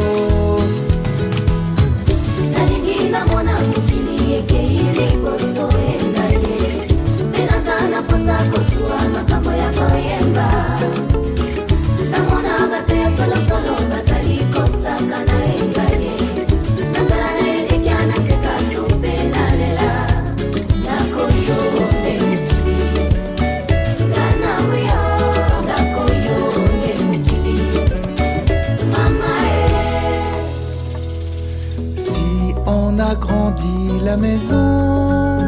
[34.03, 35.39] La maison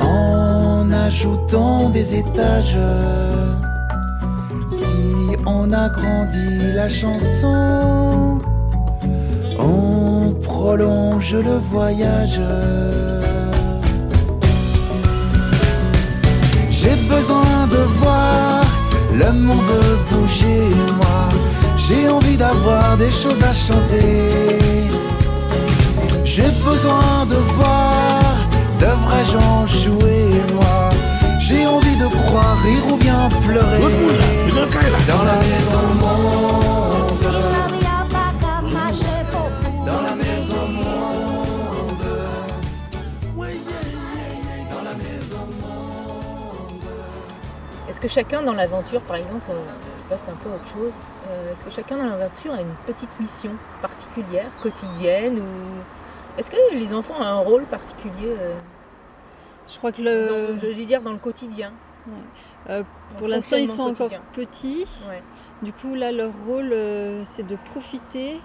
[0.00, 2.78] en ajoutant des étages,
[4.70, 8.38] si on agrandit la chanson,
[9.58, 12.40] on prolonge le voyage.
[16.70, 18.62] J'ai besoin de voir
[19.12, 21.28] le monde bouger, moi.
[21.76, 24.85] J'ai envie d'avoir des choses à chanter.
[26.36, 28.20] J'ai besoin de voir
[28.78, 30.90] de vrais gens jouer, moi.
[31.40, 33.80] J'ai envie de croire, rire ou bien pleurer.
[35.08, 37.10] Dans la maison monde.
[39.86, 42.04] Dans la maison monde.
[44.68, 46.82] Dans la maison monde.
[47.88, 50.98] Est-ce que chacun dans l'aventure, par exemple, on passe un peu à autre chose,
[51.30, 55.80] euh, est-ce que chacun dans l'aventure a une petite mission particulière, quotidienne ou
[56.38, 58.54] est-ce que les enfants ont un rôle particulier euh,
[59.68, 61.72] Je crois que dans, le, je veux dire dans le quotidien?
[62.70, 64.86] Euh, dans pour l'instant ils sont encore petits.
[65.08, 65.22] Ouais.
[65.62, 68.40] Du coup, là, leur rôle, euh, c'est de profiter.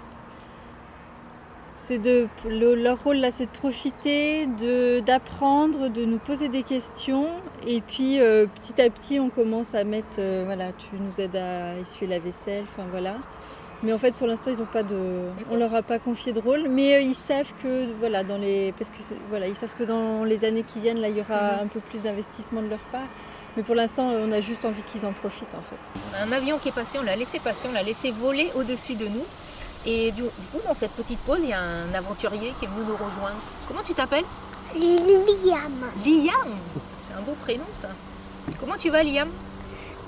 [1.84, 6.62] C'est de, le- leur rôle, là, c'est de profiter, de, d'apprendre, de nous poser des
[6.62, 7.28] questions.
[7.66, 11.76] Et puis, euh, petit à petit, on commence à mettre, voilà, tu nous aides à
[11.76, 13.16] essuyer la vaisselle, enfin voilà.
[13.82, 14.96] Mais en fait, pour l'instant, ils ont pas de,
[15.50, 16.68] on leur a pas confié de rôle.
[16.68, 20.24] Mais euh, ils savent que, voilà, dans les, parce que, voilà, ils savent que dans
[20.24, 23.08] les années qui viennent, là, il y aura un peu plus d'investissement de leur part.
[23.56, 26.00] Mais pour l'instant, on a juste envie qu'ils en profitent, en fait.
[26.10, 28.50] On a un avion qui est passé, on l'a laissé passer, on l'a laissé voler
[28.54, 29.24] au-dessus de nous.
[29.84, 32.68] Et du, du coup, dans cette petite pause, il y a un aventurier qui est
[32.68, 33.36] venu nous rejoindre.
[33.66, 34.24] Comment tu t'appelles?
[34.74, 35.72] Liam.
[36.06, 36.54] Liam
[37.02, 37.88] C'est un beau prénom ça.
[38.60, 39.28] Comment tu vas Liam?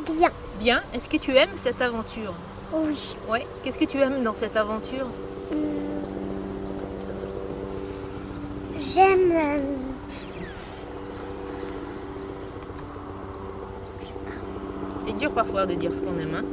[0.06, 0.30] Bien.
[0.60, 0.82] Bien.
[0.94, 2.34] Est-ce que tu aimes cette aventure?
[2.74, 3.14] Oui.
[3.30, 3.46] Ouais.
[3.62, 5.06] Qu'est-ce que tu aimes dans cette aventure
[8.78, 9.32] J'aime.
[9.32, 9.58] euh,
[15.06, 16.34] C'est dur parfois de dire ce qu'on aime.
[16.36, 16.44] hein.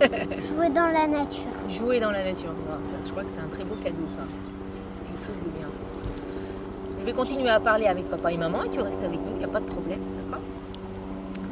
[0.40, 1.42] jouer dans la nature.
[1.68, 2.52] Jouer dans la nature.
[2.68, 4.20] Alors, ça, je crois que c'est un très beau cadeau ça.
[4.22, 7.04] C'est quelque chose de bien.
[7.04, 9.44] vais continuer à parler avec papa et maman et tu restes avec nous, il n'y
[9.44, 9.98] a pas de problème,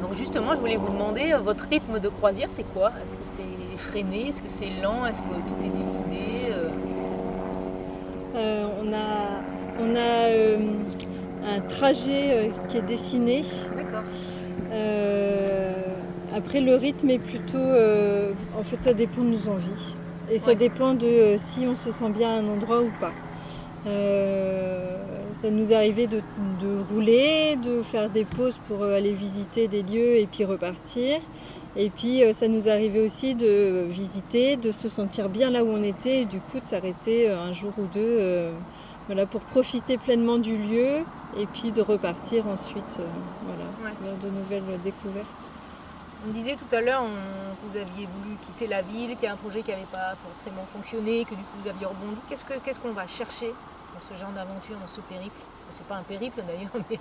[0.07, 2.91] Donc justement, je voulais vous demander, euh, votre rythme de croisière, c'est quoi?
[3.03, 5.05] Est-ce que c'est freiné Est-ce que c'est lent?
[5.05, 6.69] Est-ce que tout est décidé Euh,
[8.35, 9.41] Euh, on a,
[9.81, 10.57] on a euh,
[11.43, 13.41] un trajet euh, qui est dessiné.
[13.75, 14.03] D'accord.
[16.35, 17.57] Après, le rythme est plutôt.
[18.59, 19.95] en fait, ça dépend de nos envies.
[20.29, 23.11] Et ça dépend de si on se sent bien à un endroit ou pas.
[23.87, 24.95] Euh,
[25.39, 26.17] ça nous arrivé de,
[26.61, 31.19] de rouler, de faire des pauses pour euh, aller visiter des lieux et puis repartir.
[31.75, 35.67] Et puis, euh, ça nous arrivé aussi de visiter, de se sentir bien là où
[35.69, 38.51] on était et du coup de s'arrêter euh, un jour ou deux euh,
[39.05, 41.03] voilà, pour profiter pleinement du lieu
[41.39, 43.03] et puis de repartir ensuite euh,
[43.45, 43.93] voilà, Ouais.
[44.03, 45.43] vers de nouvelles découvertes.
[46.27, 49.33] On disait tout à l'heure que vous aviez voulu quitter la ville, qu'il y a
[49.33, 52.17] un projet qui n'avait pas forcément fonctionné, que du coup vous aviez rebondi.
[52.27, 53.53] Qu'est-ce que- qu'est-ce qu'on va chercher
[54.01, 55.39] ce genre d'aventure, dans ce périple
[55.71, 56.85] C'est pas un périple d'ailleurs,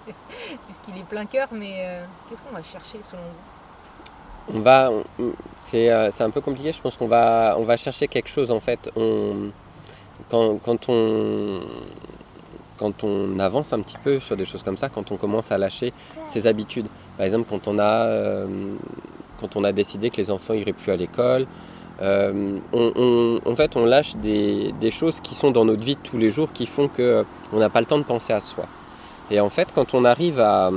[0.67, 4.57] puisqu'il est plein cœur, mais euh, qu'est-ce qu'on va chercher selon vous?
[4.57, 6.71] On va, euh, c'est un peu compliqué.
[6.73, 8.91] Je pense qu'on va, on va chercher quelque chose en fait.
[10.29, 11.63] Quand, quand on,
[12.77, 15.59] quand on avance un petit peu sur des choses comme ça, quand on commence à
[15.59, 15.93] lâcher
[16.27, 16.87] ses habitudes.
[17.17, 18.47] Par exemple, quand on a, euh,
[19.41, 21.47] quand on a décidé que les enfants iraient plus à l'école.
[22.03, 25.95] Euh, on, on- en fait, on lâche des, des choses qui sont dans notre vie
[25.95, 28.41] de tous les jours, qui font que on n'a pas le temps de penser à
[28.41, 28.67] soi.
[29.31, 30.71] Et en fait, quand on arrive à,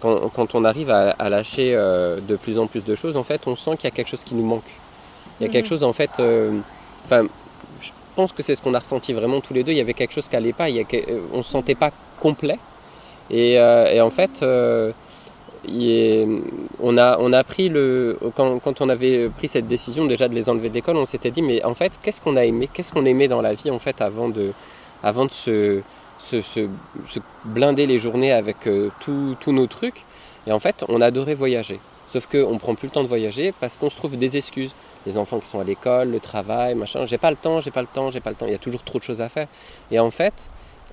[0.00, 3.24] quand, quand on arrive à, à lâcher euh, de plus en plus de choses, en
[3.24, 4.62] fait, on sent qu'il y a quelque chose qui nous manque.
[5.40, 5.68] Il y a quelque Mhm.
[5.70, 6.52] chose, en fait, euh,
[7.10, 9.72] je pense que c'est ce qu'on a ressenti vraiment tous les deux.
[9.72, 10.68] Il y avait quelque chose qui n'allait pas.
[10.68, 12.58] Il y a que- euh, on ne se sentait pas complet.
[13.30, 14.30] Et, euh, et en fait,
[15.68, 16.26] euh, est-
[16.80, 18.18] on, a, on a pris le.
[18.36, 21.30] Quand, quand on avait pris cette décision déjà de les enlever de l'école, on s'était
[21.30, 23.78] dit, mais en fait, qu'est-ce qu'on a aimé Qu'est-ce qu'on aimait dans la vie, en
[23.78, 24.52] fait, avant de,
[25.02, 25.80] avant de se,
[26.18, 26.68] se, se-
[27.08, 30.04] se blinder les journées avec euh, tous nos trucs
[30.46, 31.78] Et en fait, on adorait voyager.
[32.12, 34.74] Sauf qu'on ne prend plus le temps de voyager parce qu'on se trouve des excuses.
[35.06, 37.06] Les enfants qui sont à l'école, le travail, machin.
[37.06, 38.46] J'ai pas le temps, j'ai pas le temps, j'ai pas le temps.
[38.46, 39.48] Il y a toujours trop de choses à faire.
[39.90, 40.48] Et en fait,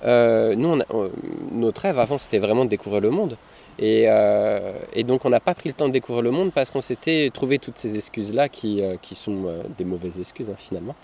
[0.05, 1.10] euh, nous, on-
[1.51, 3.38] notre rêve avant, c'était vraiment de découvrir le monde.
[3.81, 6.69] Et, euh, et donc, on n'a pas pris le temps de découvrir le monde parce
[6.69, 10.55] qu'on s'était trouvé toutes ces excuses-là qui, euh, qui sont euh, des mauvaises excuses, hein,
[10.57, 10.95] finalement.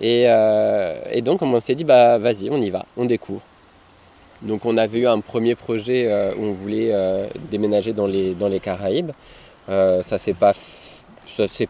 [0.00, 0.26] Et,
[1.22, 3.42] donc, on s'est dit, bah, vas-y, on y va, on découvre.
[4.40, 6.94] Donc, on avait eu un premier projet où on voulait
[7.50, 9.10] déménager dans les, dans les Caraïbes.
[9.66, 10.52] Ça s'est pas,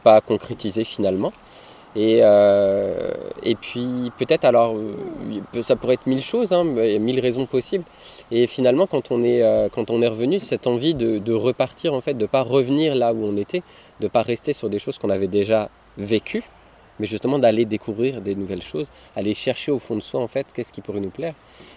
[0.04, 1.32] pas concrétisé finalement.
[1.96, 4.76] Et, et puis peut-être alors,
[5.62, 7.84] ça pourrait être mille choses, hein, mille raisons possibles.
[8.30, 11.94] Et finalement, quand on est, euh, quand on est revenu, cette envie de, de repartir,
[11.94, 13.62] en fait, de ne pas revenir là où on était,
[14.00, 16.44] de ne pas rester sur des choses qu'on avait déjà vécues,
[17.00, 20.46] mais justement d'aller découvrir des nouvelles choses, aller chercher au fond de soi, en fait,
[20.52, 21.34] qu'est-ce qui pourrait nous plaire.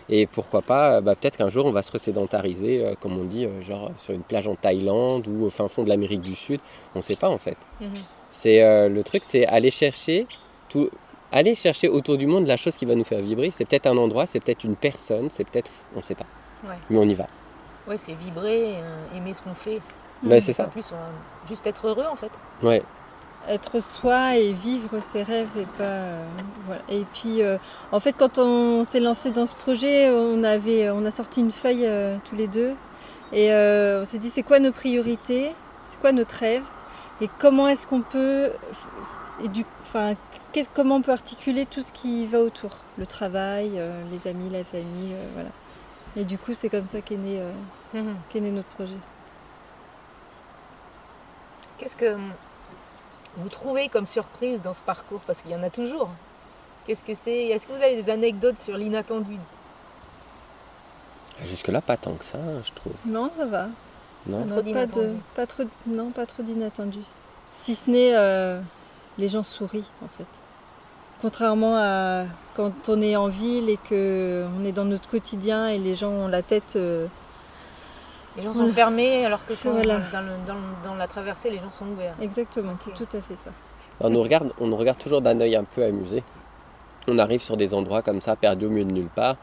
[0.10, 3.24] Et pourquoi pas, euh, bah, peut-être qu'un jour, on va se resédentariser, euh, comme on
[3.24, 6.36] dit, euh, genre sur une plage en Thaïlande ou au fin fond de l'Amérique du
[6.36, 6.60] Sud.
[6.96, 7.58] On ne sait pas, en fait.
[8.30, 10.26] C'est euh, le truc, c'est aller chercher
[10.70, 10.90] tout,
[11.32, 13.52] aller chercher autour du monde la chose qui va nous faire vibrer.
[13.52, 16.26] C'est peut-être un endroit, c'est peut-être une personne, c'est peut-être, on ne sait pas.
[16.68, 16.76] Ouais.
[16.90, 17.26] Mais on y va.
[17.88, 19.80] Ouais, c'est vibrer, euh, aimer ce qu'on fait.
[20.24, 20.64] Ouais, c'est En ça.
[20.66, 22.32] plus, on- juste être heureux en fait.
[22.62, 22.84] Ouais.
[23.50, 26.24] être soi et vivre ses rêves et pas euh,
[26.68, 26.82] voilà.
[26.90, 27.58] et puis euh,
[27.92, 31.50] en fait quand on s'est lancé dans ce projet on avait on a sorti une
[31.52, 32.76] feuille euh, tous les deux
[33.34, 35.54] et euh, on s'est dit c'est quoi nos priorités?
[35.88, 36.62] C'est quoi notre rêve?
[37.20, 38.52] Et comment est-ce qu'on peut
[39.44, 40.31] et du enfin qu'est-ce-
[40.74, 42.78] comment on peut articuler tout ce qui va autour?
[42.98, 45.50] Le travail euh, les amis la famille euh, voilà
[46.16, 48.98] et du coup c'est comme ça qu'est né euh, qu'est né notre projet
[51.78, 52.16] Qu'est-ce que
[53.38, 55.22] vous trouvez comme surprise dans ce parcours?
[55.26, 56.12] Parce qu'il y en a toujours.
[56.86, 57.46] Qu'est-ce que c'est?
[57.48, 59.36] Est-ce que vous avez des anecdotes sur l'inattendu?
[61.44, 62.94] Jusque-là, pas tant que ça, je trouve.
[63.06, 63.68] non ça va
[64.28, 64.46] Non?
[64.46, 65.16] On Trop pas de, d'inattendu.
[65.36, 67.00] pas trop, non, pas trop d'inattendu.
[67.58, 68.62] Si ce n'est euh,
[69.18, 70.28] les gens sourient en fait.
[71.22, 72.24] Contrairement à
[72.56, 76.10] quand on est en ville et que on est dans notre quotidien et les gens
[76.10, 76.74] ont la tête.
[76.76, 77.06] euh,
[78.38, 78.74] Les gens sont Voilà.
[78.74, 80.00] fermés alors que C'est quand, voilà.
[80.14, 82.14] dans, le- dans le- dans la traversée, les gens sont ouverts.
[82.22, 83.52] exactement, c'est tout à fait ça.
[84.00, 86.24] On nous regarde, on nous regarde toujours d'un œil un peu amusé.
[87.10, 89.36] On arrive sur des endroits comme ça, perdus au milieu de nulle part.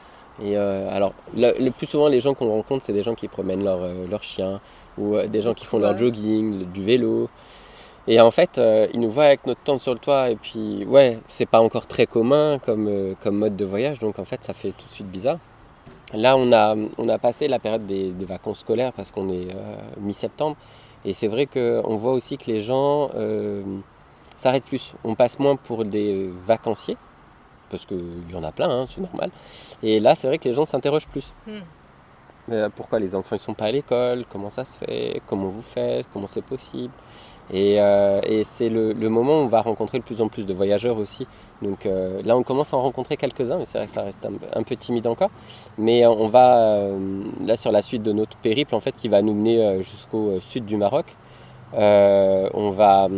[0.43, 3.29] Et euh, alors, le, le plus souvent, les gens qu'on rencontre, c'est des gens qui
[3.29, 4.61] promènent leur, euh, leur chien
[4.97, 7.29] ou euh, des gens qui font leur jogging, le- du vélo.
[8.11, 10.31] Et en fait, euh, ils nous voient avec notre tente sur le toit.
[10.31, 13.99] Et puis, ouais, c'est pas encore très commun comme, euh, comme mode de voyage.
[13.99, 15.39] Donc, en fait, ça fait tout de suite bizarre.
[16.15, 19.55] Là, on a, on a passé la période des, des vacances scolaires parce qu'on est
[19.55, 20.57] euh, mi-septembre.
[21.05, 23.11] Et c'est vrai qu'on voit aussi que les gens
[24.37, 24.95] s'arrêtent plus.
[25.05, 26.97] On passe moins pour des vacanciers
[27.71, 29.31] parce qu'il y en a plein, hein, c'est normal.
[29.83, 31.33] Et là, c'est vrai que les gens s'interrogent plus.
[31.47, 32.61] Hmm.
[32.75, 34.25] Pourquoi les enfants ne sont pas à l'école?
[34.29, 35.23] Comment ça se fait?
[35.27, 36.09] Comment vous faites?
[36.13, 36.93] Comment c'est possible?
[37.53, 40.45] Et, euh, et c'est le, le moment où on va rencontrer de plus en plus
[40.45, 41.27] de voyageurs aussi.
[41.63, 44.25] Donc euh, là, on commence à en rencontrer quelques-uns, mais c'est vrai que ça reste
[44.27, 45.31] un, un peu timide encore.
[45.79, 49.23] Mais on va, euh, là, sur la suite de notre périple, en fait, qui va
[49.23, 51.17] nous mener euh, jusqu'au euh, sud du Maroc,
[51.75, 53.09] euh, on, va,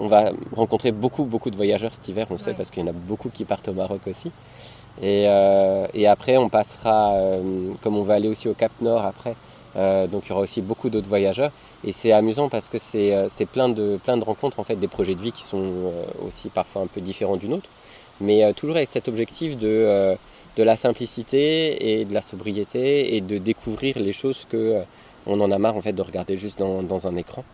[0.00, 2.90] on va rencontrer beaucoup, beaucoup de voyageurs cet hiver, on sait, parce qu'il y en
[2.90, 4.30] a beaucoup qui partent au Maroc aussi.
[5.00, 9.04] Et, euh, et après, on passera, euh, comme on va aller aussi au Cap Nord
[9.04, 9.34] après,
[9.76, 11.50] euh, donc il y aura aussi beaucoup d'autres voyageurs.
[11.84, 14.76] Et c'est amusant parce que c'est euh, c'est plein de, plein de rencontres, en fait,
[14.76, 17.68] des projets de vie qui sont euh, aussi parfois un peu différents du nôtre.
[18.20, 20.14] Mais euh, toujours avec cet objectif de, euh,
[20.56, 24.82] de la simplicité et de la sobriété et de découvrir les choses que euh,
[25.26, 27.44] on en a marre en fait de regarder juste dans, dans un écran.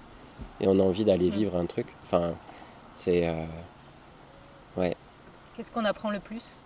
[0.61, 1.87] Et on a envie d'aller vivre un truc.
[2.05, 2.33] Enfin,
[2.95, 3.27] c'est...
[3.27, 3.45] euh,
[4.77, 4.97] ouais.
[5.57, 6.61] Qu'est-ce qu'on apprend le plus,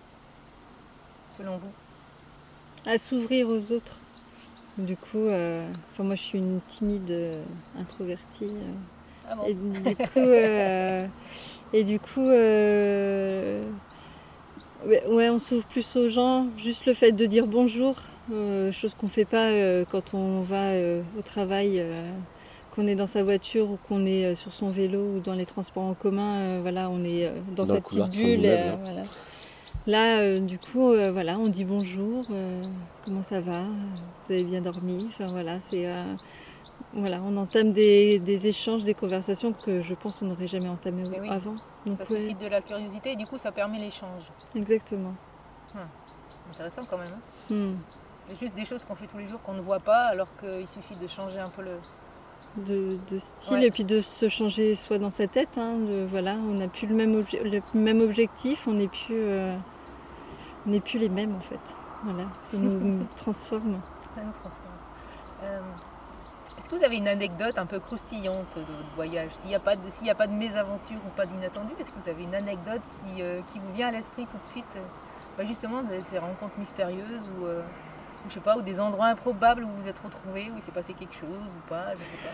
[1.37, 2.91] selon vous?
[2.91, 3.97] À s'ouvrir aux autres.
[4.79, 7.43] Du coup, euh, enfin, moi je suis une timide euh,
[7.79, 8.45] introvertie.
[8.45, 8.73] euh,
[9.31, 11.07] Ah bon et du coup, euh,
[11.75, 13.63] et du coup euh,
[14.87, 16.47] ouais, on s'ouvre plus aux gens.
[16.57, 17.97] Juste le fait de dire bonjour,
[18.33, 22.11] euh, chose qu'on fait pas euh, quand on va euh, au travail, euh,
[22.75, 25.47] qu'on est dans sa voiture ou qu'on est euh, sur son vélo ou dans les
[25.47, 26.37] transports en commun.
[26.41, 28.49] euh, voilà, on est euh, dans, Dans sa petite bulle.
[28.81, 29.03] voilà.
[29.87, 32.63] Là, euh, du coup, euh, voilà, on dit bonjour, euh,
[33.05, 33.63] comment ça va,
[34.27, 35.07] vous avez bien dormi?
[35.09, 35.89] Enfin voilà, c'est
[36.95, 41.05] voilà, on entame des, des échanges, des conversations que je pense qu'on n'aurait jamais entamées
[41.21, 41.29] oui.
[41.29, 41.55] avant.
[41.87, 44.25] Donc, Ça suscite de la curiosité et du coup, ça permet l'échange.
[44.55, 45.15] exactement.
[46.51, 47.09] Intéressant quand même.
[47.51, 47.75] hein.
[48.29, 50.05] Il y a juste des choses qu'on fait tous les jours qu'on ne voit pas,
[50.05, 51.79] alors qu'il suffit de changer un peu le.
[52.57, 53.67] De, de style Ouais.
[53.67, 55.57] et puis de se changer soit dans sa tête.
[55.57, 59.57] hein, voilà, on n'a plus le même, obje- le même objectif, on n'est plus, euh,
[60.67, 61.61] on n'est plus les mêmes en fait.
[62.05, 63.81] Voilà, ça nous transforme.
[64.15, 64.67] Ça nous transforme.
[65.45, 65.61] Euh,
[66.59, 69.31] Est-ce que vous avez une anecdote un peu croustillante de votre voyage?
[69.41, 71.99] S'il n'y a, pas de- y a pas de mésaventure ou pas d'inattendu, est-ce que
[72.01, 74.77] vous avez une anecdote qui, euh, qui vous vient à l'esprit tout de suite?
[75.39, 77.47] Bah, Justement, de ces rencontres mystérieuses ou,
[78.25, 80.63] ou je sais pas, ou des endroits improbables où vous vous êtes retrouvés, où il
[80.63, 82.29] s'est passé quelque chose ou pas, je sais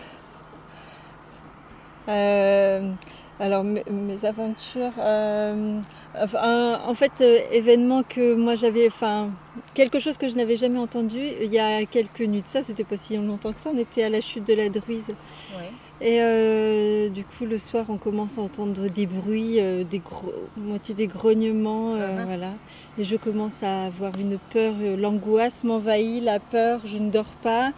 [2.05, 2.11] pas.
[2.11, 2.91] Euh,
[3.39, 5.79] alors mes, mes aventures, euh,
[6.15, 9.29] enfin, en fait euh, événement que moi j'avais, enfin
[9.73, 12.83] quelque chose que je n'avais jamais entendu il y a quelques nuits de ça, c'était
[12.83, 15.09] pas si longtemps que ça, on était à la chute de la Druise
[15.55, 15.71] Ouais.
[16.01, 20.33] Et euh, du coup le soir on commence à entendre des bruits, euh, des gros,
[20.57, 22.25] moitié des grognements, euh, Mhm.
[22.25, 22.51] voilà,
[22.97, 27.71] et je commence à avoir une peur, l'angoisse m'envahit, la peur, je ne dors pas.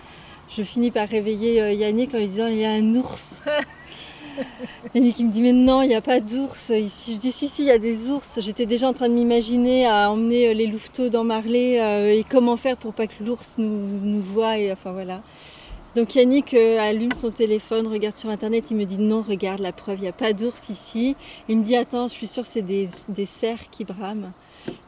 [0.49, 3.41] Je finis par réveiller Yannick en lui disant il y a un ours.
[4.93, 7.15] Yannick il me dit mais non il n'y a pas d'ours ici.
[7.15, 8.39] Je dis si si il y a des ours.
[8.41, 11.75] J'étais déjà en train de m'imaginer à emmener les louveteaux dans Marley
[12.17, 15.21] et comment faire pour pas que l'ours nous, nous voit et enfin voilà.
[15.95, 19.73] Donc Yannick euh, allume son téléphone, regarde sur internet, il me dit non regarde la
[19.73, 21.15] preuve il n'y a pas d'ours ici.
[21.49, 24.31] Il me dit attends je suis sûre c'est des, des cerfs qui brament.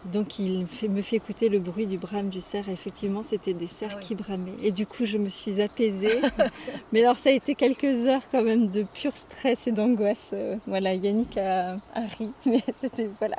[0.05, 2.69] Donc il me fait, écouter le bruit du brame du cerf.
[2.69, 4.05] Effectivement, c'était des cerfs Ah oui.
[4.05, 4.53] qui bramaient.
[4.61, 6.21] Et du coup, je me suis apaisée.
[6.91, 10.29] Mais alors, ça a été quelques heures quand même de pur stress et d'angoisse.
[10.33, 12.33] Euh, Voilà, Yannick a, a ri.
[12.45, 13.37] Mais c'était, voilà.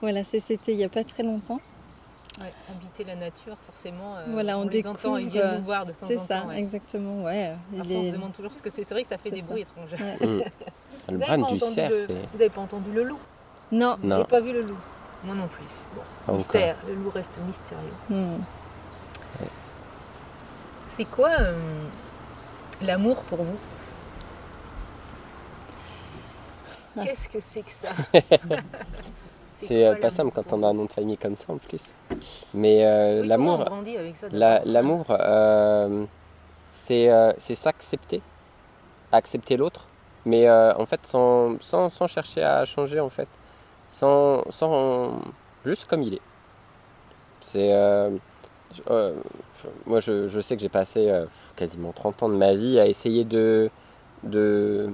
[0.00, 1.60] Voilà, c'était il n'y a pas très longtemps.
[2.40, 5.92] Ouais, habiter la nature, forcément, euh, Voilà, on les entend, ils viennent nous voir de
[5.92, 6.48] temps C'est en ça, temps.
[6.48, 6.58] ouais.
[6.58, 7.54] exactement, ouais.
[7.72, 8.82] Les- on se demande toujours ce que c'est.
[8.82, 9.46] C'est vrai que ça fait C'est des ça.
[9.46, 9.92] bruits étranges.
[9.92, 10.40] Mm.
[11.10, 12.14] Le Vous du cerf, le- c'est...
[12.14, 13.20] Vous n'avez pas entendu le loup?
[13.70, 13.96] Non.
[14.00, 14.78] Vous Non, n'avez pas vu le loup?
[15.22, 15.64] Moi non plus.
[16.26, 16.76] Bon, mystère.
[16.86, 17.92] Le loup reste mystérieux.
[18.08, 18.38] Hmm.
[20.88, 21.84] C'est quoi euh,
[22.82, 23.58] l'amour pour vous?
[27.02, 27.88] Qu'est-ce que c'est que ça?
[29.66, 31.94] C'est euh, pas simple quand on a un nom de famille comme ça en plus.
[32.52, 33.58] Mais euh, l'amour,
[34.32, 36.04] la- l'amour, euh,
[36.72, 38.20] c'est euh, s'accepter,
[39.12, 39.86] accepter l'autre,
[40.26, 43.28] mais en fait sans, sans, sans chercher à changer en fait,
[43.88, 45.20] sans, sans
[45.64, 46.22] juste comme il est.
[47.40, 47.72] C'est
[49.86, 51.10] moi je, je sais que j'ai passé
[51.56, 53.70] quasiment 30 ans de ma vie à essayer de,
[54.24, 54.90] de,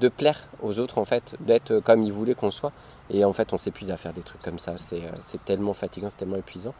[0.00, 2.72] de plaire aux autres en fait, d'être comme ils voulaient qu'on soit.
[3.10, 6.08] Et en fait on s'épuise à faire des trucs comme ça, c'est euh, tellement fatigant,
[6.10, 6.74] c'est tellement épuisant.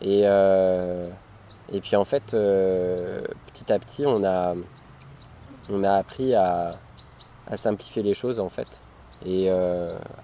[0.00, 1.08] Et, euh,
[1.72, 4.54] et puis en fait, euh, petit à petit, on a,
[5.70, 6.74] on a appris à,
[7.56, 8.80] simplifier les choses en fait,
[9.26, 9.50] et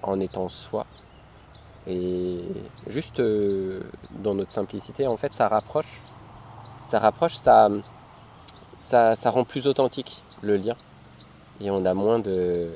[0.03, 0.87] en étant soi.
[1.87, 2.41] Et
[2.87, 6.01] juste dans notre simplicité, en fait, ça rapproche,
[6.83, 7.69] ça rapproche, ça,
[8.79, 10.77] ça rend plus authentique le lien.
[11.61, 12.69] Et on a moins de,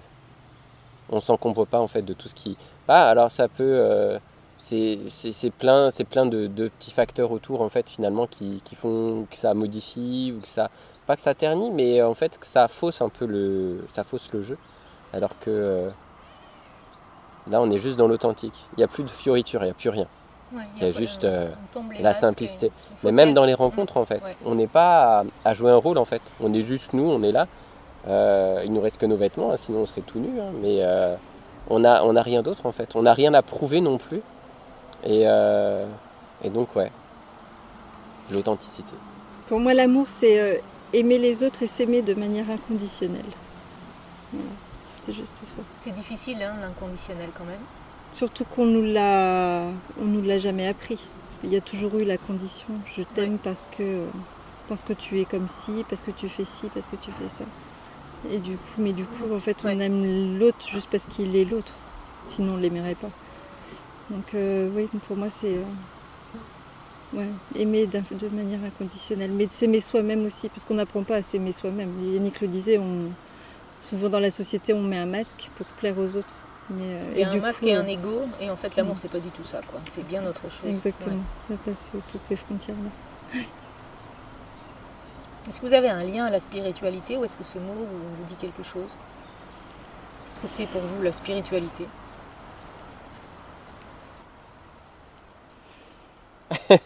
[1.10, 2.56] on s'encombre pas en fait de tout ce qui.
[2.88, 4.18] Ah, alors ça peut, euh,
[4.58, 4.98] c'est
[5.58, 9.36] plein, c'est plein de, de petits facteurs autour en fait finalement qui, qui font que
[9.36, 10.70] ça modifie ou que ça
[11.06, 14.32] pas que ça ternit mais en fait que ça fausse un peu le ça fausse
[14.32, 14.56] le jeu
[15.12, 15.90] alors que euh,
[17.50, 19.74] là on est juste dans l'authentique il n'y a plus de fioriture il n'y a
[19.74, 20.06] plus rien
[20.54, 21.48] Ouais, Il y a juste, euh,
[21.98, 22.70] la simplicité.
[23.02, 24.36] mais même dans les rencontres en fait Ouais.
[24.44, 27.22] on n'est pas à, à jouer un rôle en fait on est juste nous on
[27.22, 27.48] est là
[28.08, 30.78] Euh, il nous reste que nos vêtements hein, sinon on serait tout nus hein, mais
[30.80, 31.14] euh,
[31.70, 34.22] on a on a rien d'autre en fait on n'a rien à prouver non plus
[35.04, 35.86] et, euh,
[36.42, 36.90] et donc ouais
[38.32, 38.94] l'authenticité
[39.48, 40.56] Pour moi, l'amour, c'est euh,
[40.92, 43.20] aimer les autres et s'aimer de manière inconditionnelle.
[44.32, 44.48] Voilà,
[45.02, 45.62] c'est juste ça.
[45.84, 47.60] C'est difficile, hein, l'inconditionnel quand même.
[48.12, 49.62] Surtout qu'on nous l'a,
[50.00, 50.98] on nous l'a jamais appris.
[51.44, 52.68] Il y a toujours eu la condition.
[52.86, 54.06] Je t'aime parce que
[54.68, 57.28] parce que tu es comme ci, parce que tu fais ci, parce que tu fais
[57.28, 57.44] ça.
[58.30, 59.78] Et du coup, mais du coup, en fait, on Ouais.
[59.84, 61.72] aime l'autre juste parce qu'il est l'autre.
[62.28, 63.10] Sinon, on l'aimerait pas.
[64.10, 67.26] Donc, euh, oui, pour moi, c'est euh, ouais,
[67.58, 71.52] aimer de manière inconditionnelle, mais de s'aimer soi-même aussi, parce qu'on n'apprend pas à s'aimer
[71.52, 71.90] soi-même.
[72.12, 73.10] Yannick le disait, on,
[73.80, 76.34] souvent dans la société, on met un masque pour plaire aux autres.
[76.70, 78.98] Mais, euh, a un du masque coup, et un ego, et en fait l'amour Mm.
[79.02, 79.80] c'est pas du tout ça, quoi.
[79.90, 80.68] C'est bien autre chose.
[80.70, 81.22] Exactement, Ouais.
[81.48, 83.40] ça passe toutes ces frontières-là.
[85.48, 88.24] Est-ce que vous avez un lien à la spiritualité ou est-ce que ce mot vous,
[88.28, 88.96] dit quelque chose?
[90.28, 91.86] Qu'est-ce que c'est pour vous la spiritualité?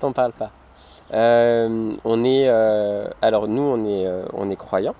[0.00, 0.50] T'en parles pas.
[1.12, 4.96] Euh, on est, euh, alors nous, on est, euh, on est croyants,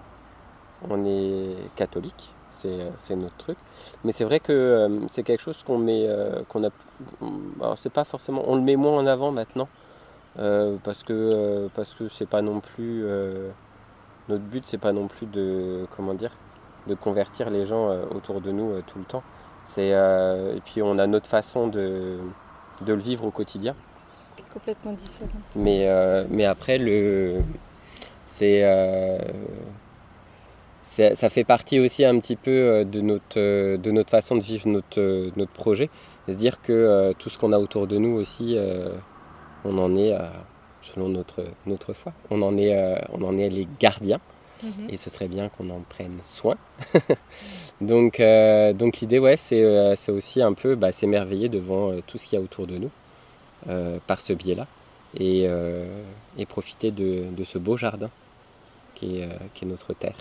[0.89, 3.59] on est catholique, c'est, notre truc.
[4.05, 6.09] Mais c'est vrai que c'est quelque chose qu'on met,
[6.49, 6.71] qu'on a,
[7.61, 9.69] alors c'est pas forcément, on le met moins en avant maintenant
[10.37, 13.51] parce que euh, parce que c'est pas non plus euh,
[14.29, 16.33] notre but, c'est pas non plus de, comment dire,
[16.87, 19.23] de convertir les gens euh, autour de nous euh, tout le temps.
[19.65, 22.19] C'est euh, et puis on a notre façon de,
[22.83, 23.75] de le vivre au quotidien.
[24.53, 25.31] Complètement différent.
[25.55, 27.39] Mais, euh, mais après, le,
[28.27, 29.19] c'est, euh,
[30.83, 34.43] ça fait partie aussi un petit peu euh, de notre, euh, de notre façon de
[34.43, 35.89] vivre notre, euh, notre projet.
[36.27, 38.93] Et se dire que euh, tout ce qu'on a autour de nous aussi, euh,
[39.65, 40.19] on en est, euh,
[40.83, 44.21] selon notre, notre foi, on en, est, euh, on en est les gardiens.
[44.91, 46.57] Et ce serait bien qu'on en prenne soin.
[47.81, 52.27] donc, euh, donc l'idée, ouais, c'est, c'est aussi un peu bah, s'émerveiller devant tout ce
[52.27, 52.91] qu'il y a autour de nous
[54.07, 54.67] par ce biais-là
[55.19, 55.47] et,
[56.37, 58.11] et profiter de, de ce beau jardin
[58.95, 60.17] qui est, qui est notre terre.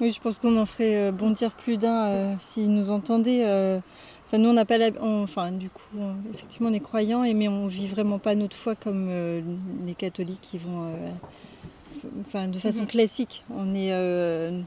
[0.00, 3.44] Oui, je pense qu'on en ferait bondir plus d'un euh, s'ils nous entendaient.
[3.46, 3.78] euh.
[4.26, 4.90] Enfin, nous, on n'a pas la...
[5.00, 8.34] on- Enfin, du coup, on- effectivement, on est croyants, et- mais on vit vraiment pas
[8.34, 9.40] notre foi comme euh,
[9.86, 10.86] les catholiques qui vont...
[10.86, 11.08] euh,
[12.20, 12.88] Enfin, de façon Mhm.
[12.88, 13.44] classique.
[13.54, 13.92] On est...
[13.92, 14.60] euh,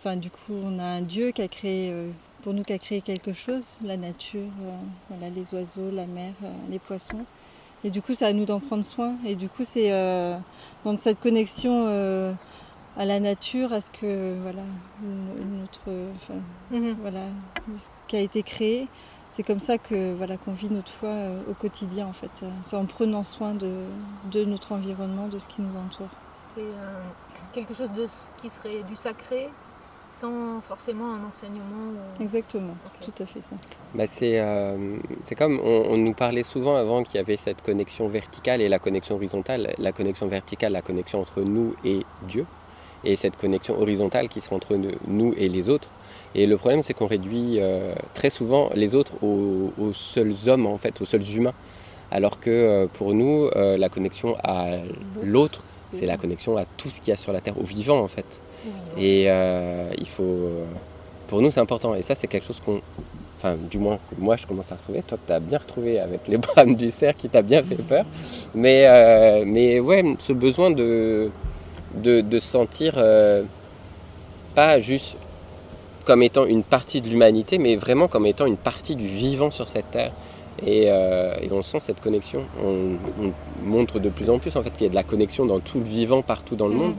[0.00, 1.92] Enfin, du coup, on a un Dieu qui a créé...
[2.42, 4.50] pour nous, qui a créé quelque chose, la nature,
[5.08, 6.32] voilà, les oiseaux, la mer,
[6.70, 7.24] les poissons.
[7.84, 9.14] Et du coup, c'est à nous d'en prendre soin.
[9.26, 9.90] Et du coup, c'est
[10.84, 11.86] dans cette connexion
[12.96, 14.62] à la nature, à ce que voilà,
[15.02, 16.34] notre, enfin,
[16.70, 16.96] Mhm.
[17.00, 17.20] voilà,
[17.78, 18.88] ce qui a été créé.
[19.30, 22.44] C'est comme ça que voilà qu'on vit notre foi euh, au quotidien en fait.
[22.60, 23.70] C'est en prenant soin de,
[24.30, 26.10] de notre environnement, de ce qui nous entoure.
[26.54, 27.00] C'est euh,
[27.54, 28.06] quelque chose de,
[28.42, 29.48] qui serait du sacré
[30.10, 31.62] sans forcément un enseignement.
[32.18, 33.56] ou- Exactement, c'est tout à fait ça.
[33.94, 37.62] Bah, c'est, euh, c'est comme on, on nous parlait souvent avant qu'il y avait cette
[37.62, 39.72] connexion verticale et la connexion horizontale.
[39.78, 42.44] La connexion verticale, la connexion entre nous et Dieu,
[43.04, 44.76] et cette connexion horizontale qui serait entre
[45.06, 45.88] nous- et les autres.
[46.34, 50.66] Et le problème, c'est qu'on réduit euh, très souvent les autres aux, aux seuls hommes,
[50.66, 51.52] en fait, aux seuls humains.
[52.10, 54.66] Alors que euh, pour nous, euh, la connexion à
[55.22, 58.00] l'autre, c'est la connexion à tout ce qu'il y a sur la Terre, au vivant,
[58.00, 58.40] en fait.
[58.96, 59.24] Et
[59.98, 60.48] il faut.
[61.28, 61.94] Pour nous, c'est important.
[61.94, 62.80] Et ça, c'est quelque chose qu'on.
[63.36, 65.02] Enfin, du moins, que moi, je commence à retrouver.
[65.02, 68.04] Toi, tu as bien retrouvé avec les brames du cerf qui t'a bien fait peur.
[68.54, 71.30] Mais, mais ouais, ce besoin de,
[71.94, 73.42] de, de se sentir euh,
[74.54, 75.16] pas juste
[76.04, 79.68] comme étant une partie de l'humanité, mais vraiment comme étant une partie du vivant sur
[79.68, 80.12] cette terre.
[80.66, 82.42] Et, euh, et on sent cette connexion.
[82.62, 83.32] On, on
[83.64, 85.78] montre de plus en plus en fait qu'il y a de la connexion dans tout
[85.78, 86.94] le vivant partout dans le monde.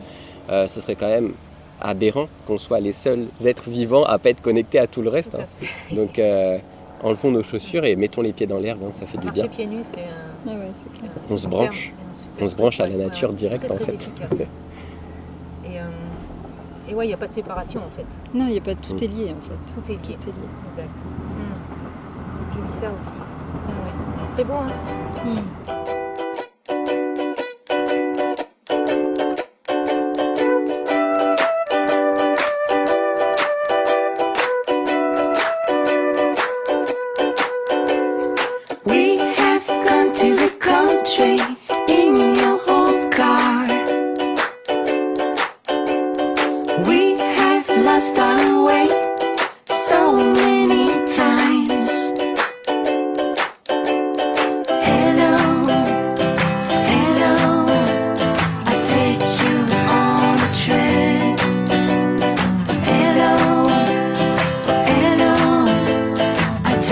[0.49, 1.33] Euh, ce serait quand même
[1.79, 5.31] aberrant qu'on soit les seuls êtres vivants à pas être connectés à tout le reste.
[5.31, 5.67] Tout hein.
[5.95, 6.57] Donc euh,
[7.03, 9.47] enlevons nos chaussures et mettons les pieds dans l'herbe, hein, ça fait du bien.
[9.47, 10.47] pieds nus, c'est un.
[10.47, 10.71] Ah ouais,
[11.29, 11.91] On se branche.
[12.39, 14.09] On se branche à la nature ouais, direct, très, en fait.
[16.93, 18.05] Et, ouais, il n'y a pas de séparation en fait.
[18.35, 18.97] Non, il n'y a pas tout Mm.
[19.03, 19.73] est lié en fait.
[19.73, 20.15] Tout est lié.
[20.21, 20.47] Tout est lié.
[20.69, 20.89] Exact.
[20.99, 22.53] Mm.
[22.53, 23.09] Je vis ça aussi.
[23.17, 24.23] Ah ouais.
[24.25, 24.67] C'est très beau, hein
[25.25, 26.03] Mm.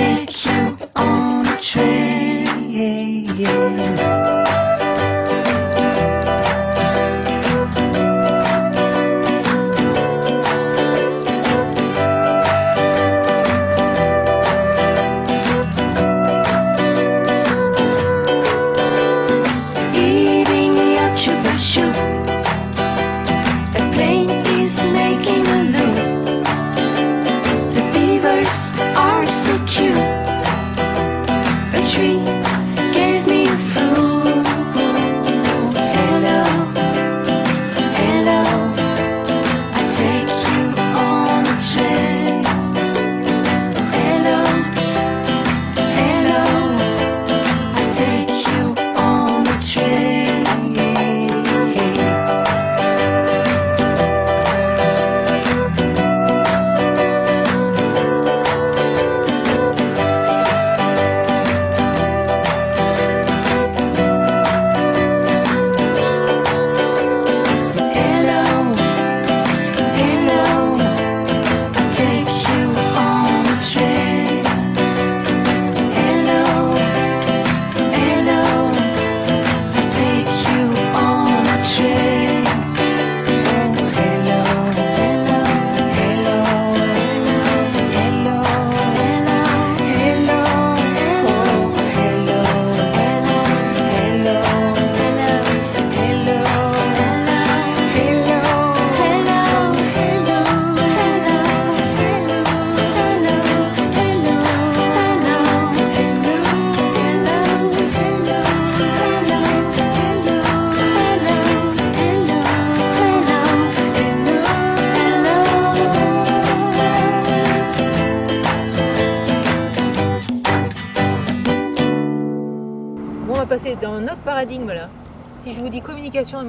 [0.01, 0.60] insecure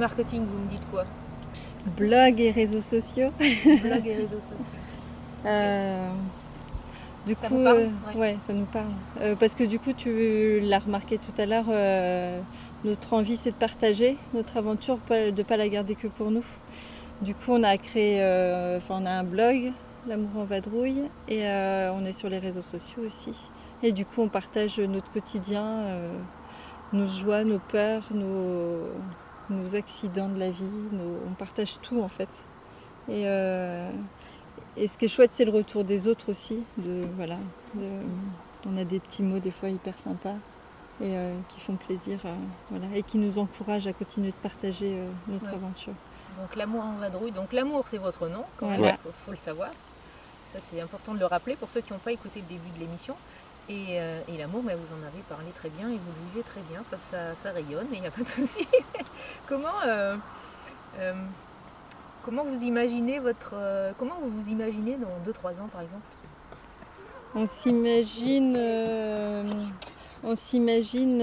[0.03, 1.05] marketing, vous me dites quoi
[1.97, 3.31] Blog et réseaux sociaux.
[3.39, 4.57] Blog et réseaux sociaux.
[5.45, 6.07] Euh,
[7.25, 8.15] du Ça coup, vous parle euh, Ouais.
[8.15, 8.37] ouais.
[8.47, 8.93] ça nous parle.
[9.19, 12.39] Euh, parce que du coup, tu l'as remarqué tout à l'heure, euh,
[12.85, 16.45] notre envie c'est de partager notre aventure, de ne pas la garder que pour nous.
[17.21, 18.21] Du coup, on a créé,
[18.77, 19.73] enfin, on a un blog,
[20.07, 23.35] L'amour en vadrouille, et on est sur les réseaux sociaux aussi.
[23.83, 25.65] Et du coup, on partage notre quotidien,
[26.93, 28.87] nos joies, nos peurs, nos,
[29.49, 32.29] nos accidents de la vie, nos- on partage tout en fait.
[33.09, 33.89] Et, euh,
[34.77, 36.59] et ce qui est chouette, c'est le retour des autres aussi.
[36.77, 37.37] De, voilà,
[37.75, 38.01] de-
[38.69, 40.35] on a des petits mots des fois hyper sympas
[41.01, 42.33] et euh, qui font plaisir euh,
[42.69, 45.55] voilà, et qui nous encouragent à continuer de partager euh, notre Ouais.
[45.55, 45.93] aventure.
[46.39, 47.31] Donc l'amour en vadrouille.
[47.31, 48.97] Donc l'amour, c'est votre nom, quand même, Voilà.
[49.03, 49.69] faut, faut le savoir.
[50.51, 52.79] Ça, c'est important de le rappeler pour ceux qui n'ont pas écouté le début de
[52.79, 53.15] l'émission.
[53.69, 56.59] Et, euh, et l'amour, vous en avez parlé très bien et vous le vivez très
[56.69, 58.67] bien, ça, ça, ça rayonne et il n'y a pas de souci.
[59.47, 60.17] comment, euh,
[60.99, 61.13] euh,
[62.23, 63.55] comment vous imaginez votre,
[63.97, 66.03] comment vous vous imaginez dans 2-3 ans par exemple?
[67.35, 68.57] On s'imagine,
[70.23, 71.17] on s'imagine,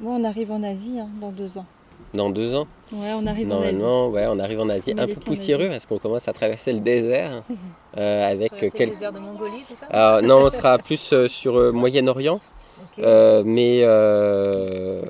[0.00, 1.66] moi on arrive en Asie hein, dans deux ans.
[2.16, 3.74] Dans deux ans, Ouais, on arrive en Asie.
[3.78, 6.72] normalement, ouais, on arrive en Asie On un peu poussiéreux parce qu'on commence à traverser
[6.72, 7.42] le désert
[7.96, 8.92] euh, avec Traverser le quelques.
[8.94, 12.40] désert de Mongolie, tout ça Alors, non, on sera plus euh, sur euh, Moyen-Orient,
[13.00, 15.02] euh, mais euh,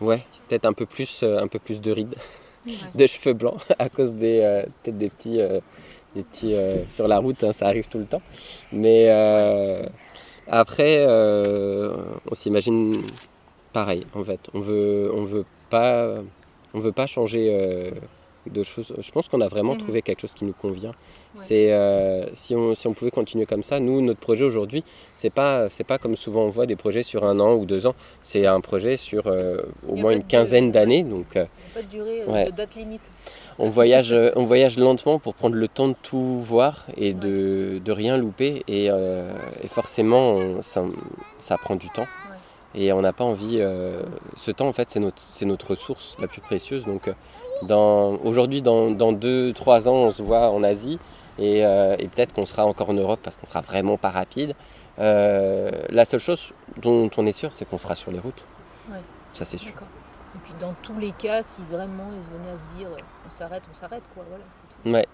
[0.00, 2.14] ouais, peut-être un peu plus, euh, un peu plus de rides,
[2.66, 2.72] Ouais.
[2.94, 5.60] de cheveux blancs à cause des euh, peut-être des petits, euh,
[6.14, 8.20] des petits euh, sur la route, hein, ça arrive tout le temps.
[8.72, 9.86] Mais euh,
[10.48, 11.94] après, euh,
[12.30, 12.94] on s'imagine
[13.72, 14.04] pareil.
[14.14, 16.16] En fait, on veut, on veut pas,
[16.74, 17.90] on veut pas changer euh,
[18.50, 18.94] de choses.
[18.98, 19.80] Je pense qu'on a vraiment Mhm.
[19.80, 20.92] trouvé quelque chose qui nous convient.
[21.36, 23.78] C'est euh, si on si on pouvait continuer comme ça.
[23.78, 24.82] Nous, notre projet aujourd'hui,
[25.14, 27.86] c'est pas c'est pas comme souvent on voit des projets sur un an ou deux
[27.86, 27.94] ans.
[28.22, 31.04] C'est un projet sur euh, au moins une quinzaine d'années.
[31.04, 32.46] Donc Pas de durée, Ouais.
[32.46, 33.12] de date limite.
[33.60, 37.92] on voyage, on voyage lentement pour prendre le temps de tout voir et de, de
[37.92, 38.64] rien louper.
[38.68, 40.82] Et, et forcément, on- ça,
[41.40, 42.06] ça prend du temps.
[42.74, 43.58] Et on n'a pas envie.
[43.60, 44.02] euh,
[44.36, 46.84] ce temps, en fait, c'est notre, c'est notre ressource la plus précieuse.
[46.84, 47.14] Donc, euh,
[47.62, 50.98] dans, aujourd'hui, dans, dans deux, trois ans, on se voit en Asie.
[51.38, 54.54] Et, euh, et peut-être qu'on sera encore en Europe parce qu'on sera vraiment pas rapide.
[54.98, 56.52] Euh, la seule chose
[56.82, 58.42] dont on est sûr, c'est qu'on sera sur les routes.
[58.90, 59.00] Ouais.
[59.32, 59.72] Ça, c'est sûr.
[59.72, 59.88] D'accord.
[60.34, 62.88] Et puis dans tous les cas, si vraiment ils venaient à se dire
[63.26, 64.94] on s'arrête, on s'arrête quoi, voilà, c'est tout.
[64.94, 65.06] Ouais.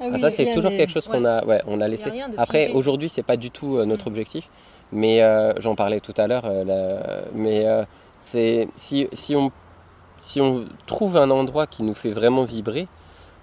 [0.00, 2.10] Ah Ah, oui, ça, c'est toujours quelque chose qu'on a, ouais, on a laissé.
[2.36, 4.12] Après, aujourd'hui, c'est pas du tout euh, notre Mm.
[4.12, 4.48] objectif,
[4.92, 6.44] mais euh, j'en parlais tout à l'heure.
[6.46, 7.66] euh, mais
[8.20, 9.50] c'est si, si on
[10.18, 12.88] si on trouve un endroit qui nous fait vraiment vibrer,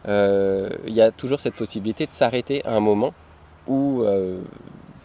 [0.07, 3.13] il y a toujours cette possibilité de s'arrêter à un moment
[3.67, 4.03] ou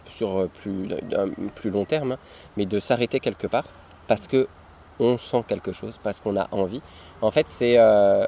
[0.09, 2.17] sur plus un plus long terme, hein,
[2.57, 3.65] mais de s'arrêter quelque part
[4.07, 4.47] parce que
[4.99, 6.81] on sent quelque chose, parce qu'on a envie.
[7.21, 7.79] En fait, c'est,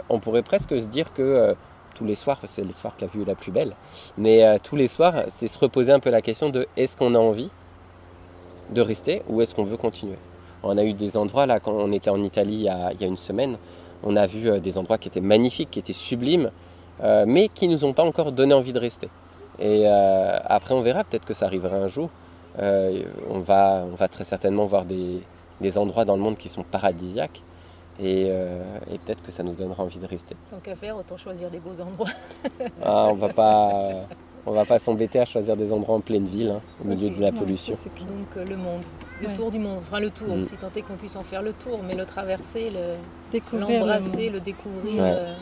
[0.10, 1.56] on pourrait presque se dire que
[1.96, 3.76] tous les soirs, c'est le soir qu'a vu la plus belle,
[4.18, 7.16] mais euh, tous les soirs, c'est se reposer un peu la question de est-ce qu'on
[7.16, 7.50] a envie
[8.70, 10.18] de rester ou est-ce qu'on veut continuer?
[10.62, 13.18] On a eu des endroits, là, quand on était en Italie il y a, une
[13.18, 13.58] semaine,
[14.04, 16.52] on a vu euh, des endroits qui étaient magnifiques, qui étaient sublimes,
[17.02, 19.10] euh, mais qui nous ont pas encore donné envie de rester.
[19.58, 22.10] Et après, on verra, peut-être que ça arrivera un jour.
[22.60, 25.22] On, va, on va très certainement voir des,
[25.62, 27.42] des endroits dans le monde qui sont paradisiaques.
[28.00, 30.36] Et, euh, et peut-être que ça nous donnera envie de rester.
[30.52, 32.10] Tant qu'à faire, autant choisir des beaux endroits.
[32.84, 34.06] Ah, on va pas,
[34.46, 37.20] on va pas s'embêter à choisir des endroits en pleine ville, hein, au milieu de
[37.22, 37.74] la Ouais, pollution.
[37.76, 38.06] clair.
[38.08, 38.82] Donc euh, le monde,
[39.22, 39.34] le Ouais.
[39.34, 40.44] tour du monde, enfin le tour, Mm.
[40.44, 42.96] si tant est qu'on puisse en faire le tour, mais le traverser, le-
[43.32, 45.12] Découvrir le l'embrasser, le, découvrir, Ouais.
[45.14, 45.34] euh,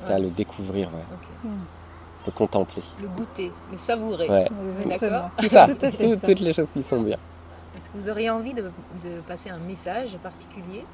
[0.00, 1.50] Ça, le découvrir, ouais, ok.
[2.26, 2.82] le contempler.
[3.00, 4.28] le goûter, le savourer.
[4.28, 4.48] Ouais.
[4.86, 5.30] D'accord.
[5.38, 7.16] Tout ça, Tout tout- toutes les choses qui sont bien.
[7.76, 10.84] Est-ce que vous auriez envie de, de passer un message particulier?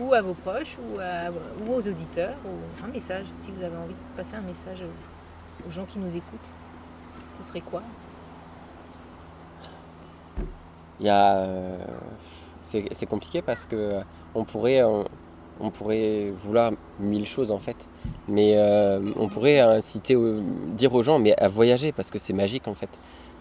[0.00, 1.30] Ou à vos proches ou, à-
[1.66, 5.68] ou aux auditeurs ou un message, si vous avez envie de passer un message aux,
[5.68, 6.50] aux gens qui nous écoutent,
[7.40, 7.82] ce serait quoi?
[11.00, 11.76] Il y a, euh,
[12.62, 14.00] c'est compliqué parce que euh,
[14.34, 15.04] on pourrait, on,
[15.60, 17.88] on pourrait vouloir mille choses en fait,
[18.28, 20.16] mais euh, on pourrait inciter,
[20.76, 22.88] dire aux gens mais à voyager parce que c'est magique en fait.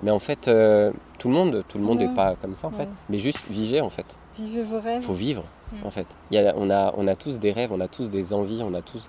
[0.02, 2.14] Mais en fait, euh, tout le monde, tout le monde n'est Ouais.
[2.16, 2.90] pas comme ça en fait.
[3.10, 4.06] Mais juste vivez en fait.
[4.38, 5.02] Vivez vos rêves.
[5.04, 5.86] faut vivre Mm.
[5.86, 6.08] en fait.
[6.32, 8.62] Il y a- on, a, on a tous des rêves, on a tous des envies,
[8.64, 9.08] on a tous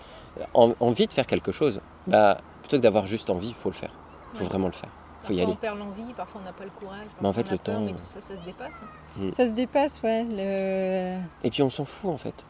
[0.54, 1.80] en- envie de faire quelque chose.
[2.06, 3.90] Bah, plutôt que d'avoir juste envie, il faut le faire.
[4.32, 4.48] Il faut Ouais.
[4.50, 4.88] vraiment le faire.
[5.22, 5.52] Il faut y Parfois aller.
[5.52, 7.52] on perd l'envie, parfois on n'a pas le courage, Mais en parfois fait, on a
[7.52, 8.82] le peur, temps- mais tout ça, ça se dépasse.
[8.82, 9.30] hein.
[9.36, 10.24] Ça se dépasse, ouais.
[10.28, 12.44] le- Et puis on s'en fout en fait.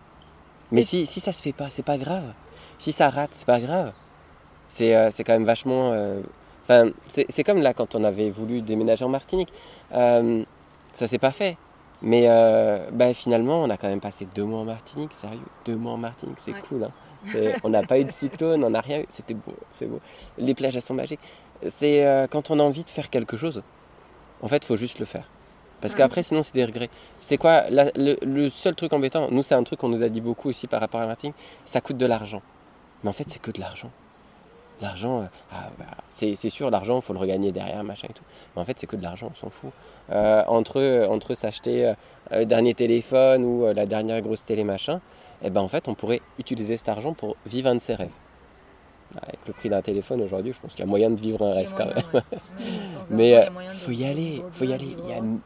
[0.72, 2.32] Mais Et- si, si ça se fait pas, c'est pas grave.
[2.78, 3.92] Si ça rate, c'est pas grave.
[4.66, 5.90] C'est euh, quand même vachement.
[5.92, 6.20] euh,
[6.66, 6.90] Enfin,
[7.28, 9.52] c'est comme là quand on avait voulu déménager en Martinique.
[9.92, 10.42] Euh,
[10.94, 11.58] ça s'est pas fait.
[12.06, 15.12] Mais euh, bah, finalement, on a quand même passé deux mois en Martinique.
[15.12, 16.62] Sérieux, deux mois en Martinique, c'est Ouais.
[16.68, 16.84] cool.
[16.84, 16.90] hein.
[17.64, 19.06] On n'a pas eu de cyclone, on n'a rien eu.
[19.08, 20.00] C'était beau, c'est beau.
[20.36, 21.20] Les plages, elles sont magiques.
[21.66, 23.62] C'est euh, quand on a envie de faire quelque chose,
[24.42, 25.30] en fait, il faut juste le faire.
[25.80, 25.98] Parce Ouais.
[25.98, 26.90] qu'après, sinon, c'est des regrets.
[27.20, 30.08] C'est quoi la- le, le seul truc embêtant Nous, c'est un truc qu'on nous a
[30.10, 31.34] dit beaucoup aussi par rapport à Martinique.
[31.64, 32.42] Ça coûte de l'argent.
[33.02, 33.90] Mais en fait, c'est que de l'argent.
[34.80, 38.12] L'argent, euh, ah, bah, c'est c'est sûr, l'argent, il faut le regagner derrière, machin et
[38.12, 38.24] tout.
[38.54, 39.70] Mais en fait, c'est que de l'argent, on s'en fout.
[40.10, 41.94] Euh, entre entre s'acheter euh,
[42.40, 45.00] le dernier téléphone ou euh, la dernière grosse télé, machin,
[45.42, 48.08] et ben en fait, on pourrait utiliser cet argent pour vivre un de ses rêves.
[49.22, 51.54] Avec le prix d'un téléphone aujourd'hui, je pense qu'il y a moyen de vivre un
[51.54, 52.22] rêve quand moyen, même.
[52.30, 52.38] ouais.
[53.10, 54.96] Mais il euh, faut y aller, faut y bien, aller.
[55.16, 55.40] Il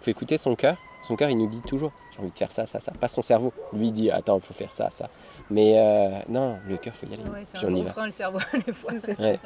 [0.00, 0.76] faut écouter son cœur.
[1.02, 2.90] Son cœur, il nous dit toujours j'ai envie de faire ça, ça, ça.
[2.92, 3.52] Pas son cerveau.
[3.72, 5.08] Lui, il dit attends, il faut faire ça, ça.
[5.50, 7.22] Mais euh, non, le cœur, faut y aller.
[7.22, 7.90] Ouais, c'est un on y gros va.
[7.92, 8.92] frein le cerveau des fois.
[8.92, 9.24] Ça, c'est sûr.
[9.26, 9.38] Ouais.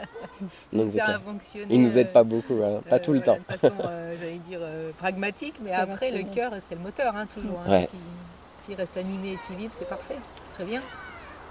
[0.72, 1.20] Non, Il c'est sert à clair.
[1.22, 1.74] fonctionner.
[1.74, 2.80] Il nous aide euh, pas beaucoup, hein.
[2.88, 3.44] pas euh, tout le voilà, temps.
[3.52, 7.14] De façon, euh, j'allais dire, euh, pragmatique, mais C'est après, le cœur, c'est le moteur,
[7.14, 7.60] hein, toujours.
[7.66, 7.86] hein, Ouais.
[7.90, 7.96] qui-
[8.64, 10.16] S'il reste animé et s'il vibre, c'est parfait.
[10.54, 10.80] Très bien.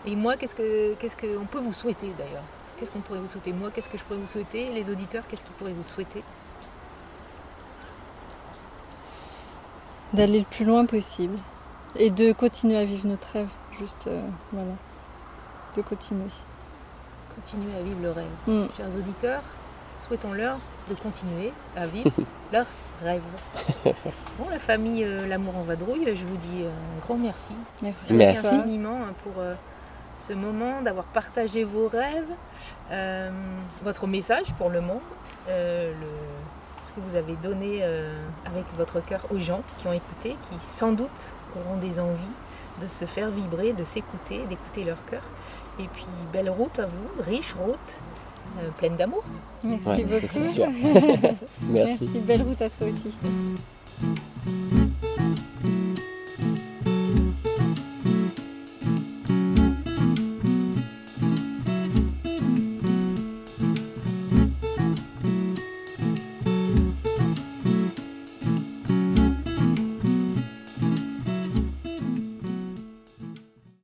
[0.08, 2.42] Et moi, qu'est-ce que qu'est-ce qu'on peut vous souhaiter d'ailleurs?
[2.80, 3.52] Qu'est-ce qu'on pourrait vous souhaiter?
[3.54, 4.70] Moi, qu'est-ce que je pourrais vous souhaiter?
[4.72, 6.24] Les auditeurs, qu'est-ce qu'ils pourraient vous souhaiter?
[10.14, 11.38] D'aller le plus loin possible.
[11.96, 13.48] Et de continuer à vivre notre rêve.
[13.80, 14.72] Juste, euh, voilà.
[15.76, 16.30] De continuer.
[17.36, 18.26] Continuer à vivre le rêve.
[18.48, 18.66] Mm.
[18.78, 19.42] Chers auditeurs,
[20.00, 20.58] souhaitons-leur
[20.90, 22.12] de continuer à vivre
[22.54, 22.66] leur
[23.04, 23.22] rêve.
[23.86, 27.54] Bon, la famille euh, L'amour en vadrouille, je vous dis un grand merci.
[27.82, 28.14] Merci.
[28.14, 28.48] Merci.
[28.48, 29.56] infiniment hein, pour euh,
[30.20, 32.26] ce moment, d'avoir partagé vos rêves,
[32.92, 33.32] euh,
[33.84, 35.00] votre message pour le monde,
[35.50, 36.31] euh, le-
[36.84, 38.14] ce que vous avez donné euh,
[38.46, 42.20] avec votre cœur aux gens qui ont écouté, qui sans doute auront des envies
[42.82, 45.22] de se faire vibrer, de s'écouter, d'écouter leur cœur.
[45.80, 47.78] Et puis belle route à vous, riche route,
[48.60, 49.24] euh, pleine d'amour.
[49.64, 50.40] Merci Ouais, beaucoup.
[51.70, 52.06] Merci.
[52.06, 52.20] Merci.
[52.26, 53.16] Belle route à toi aussi.
[53.22, 55.01] Merci.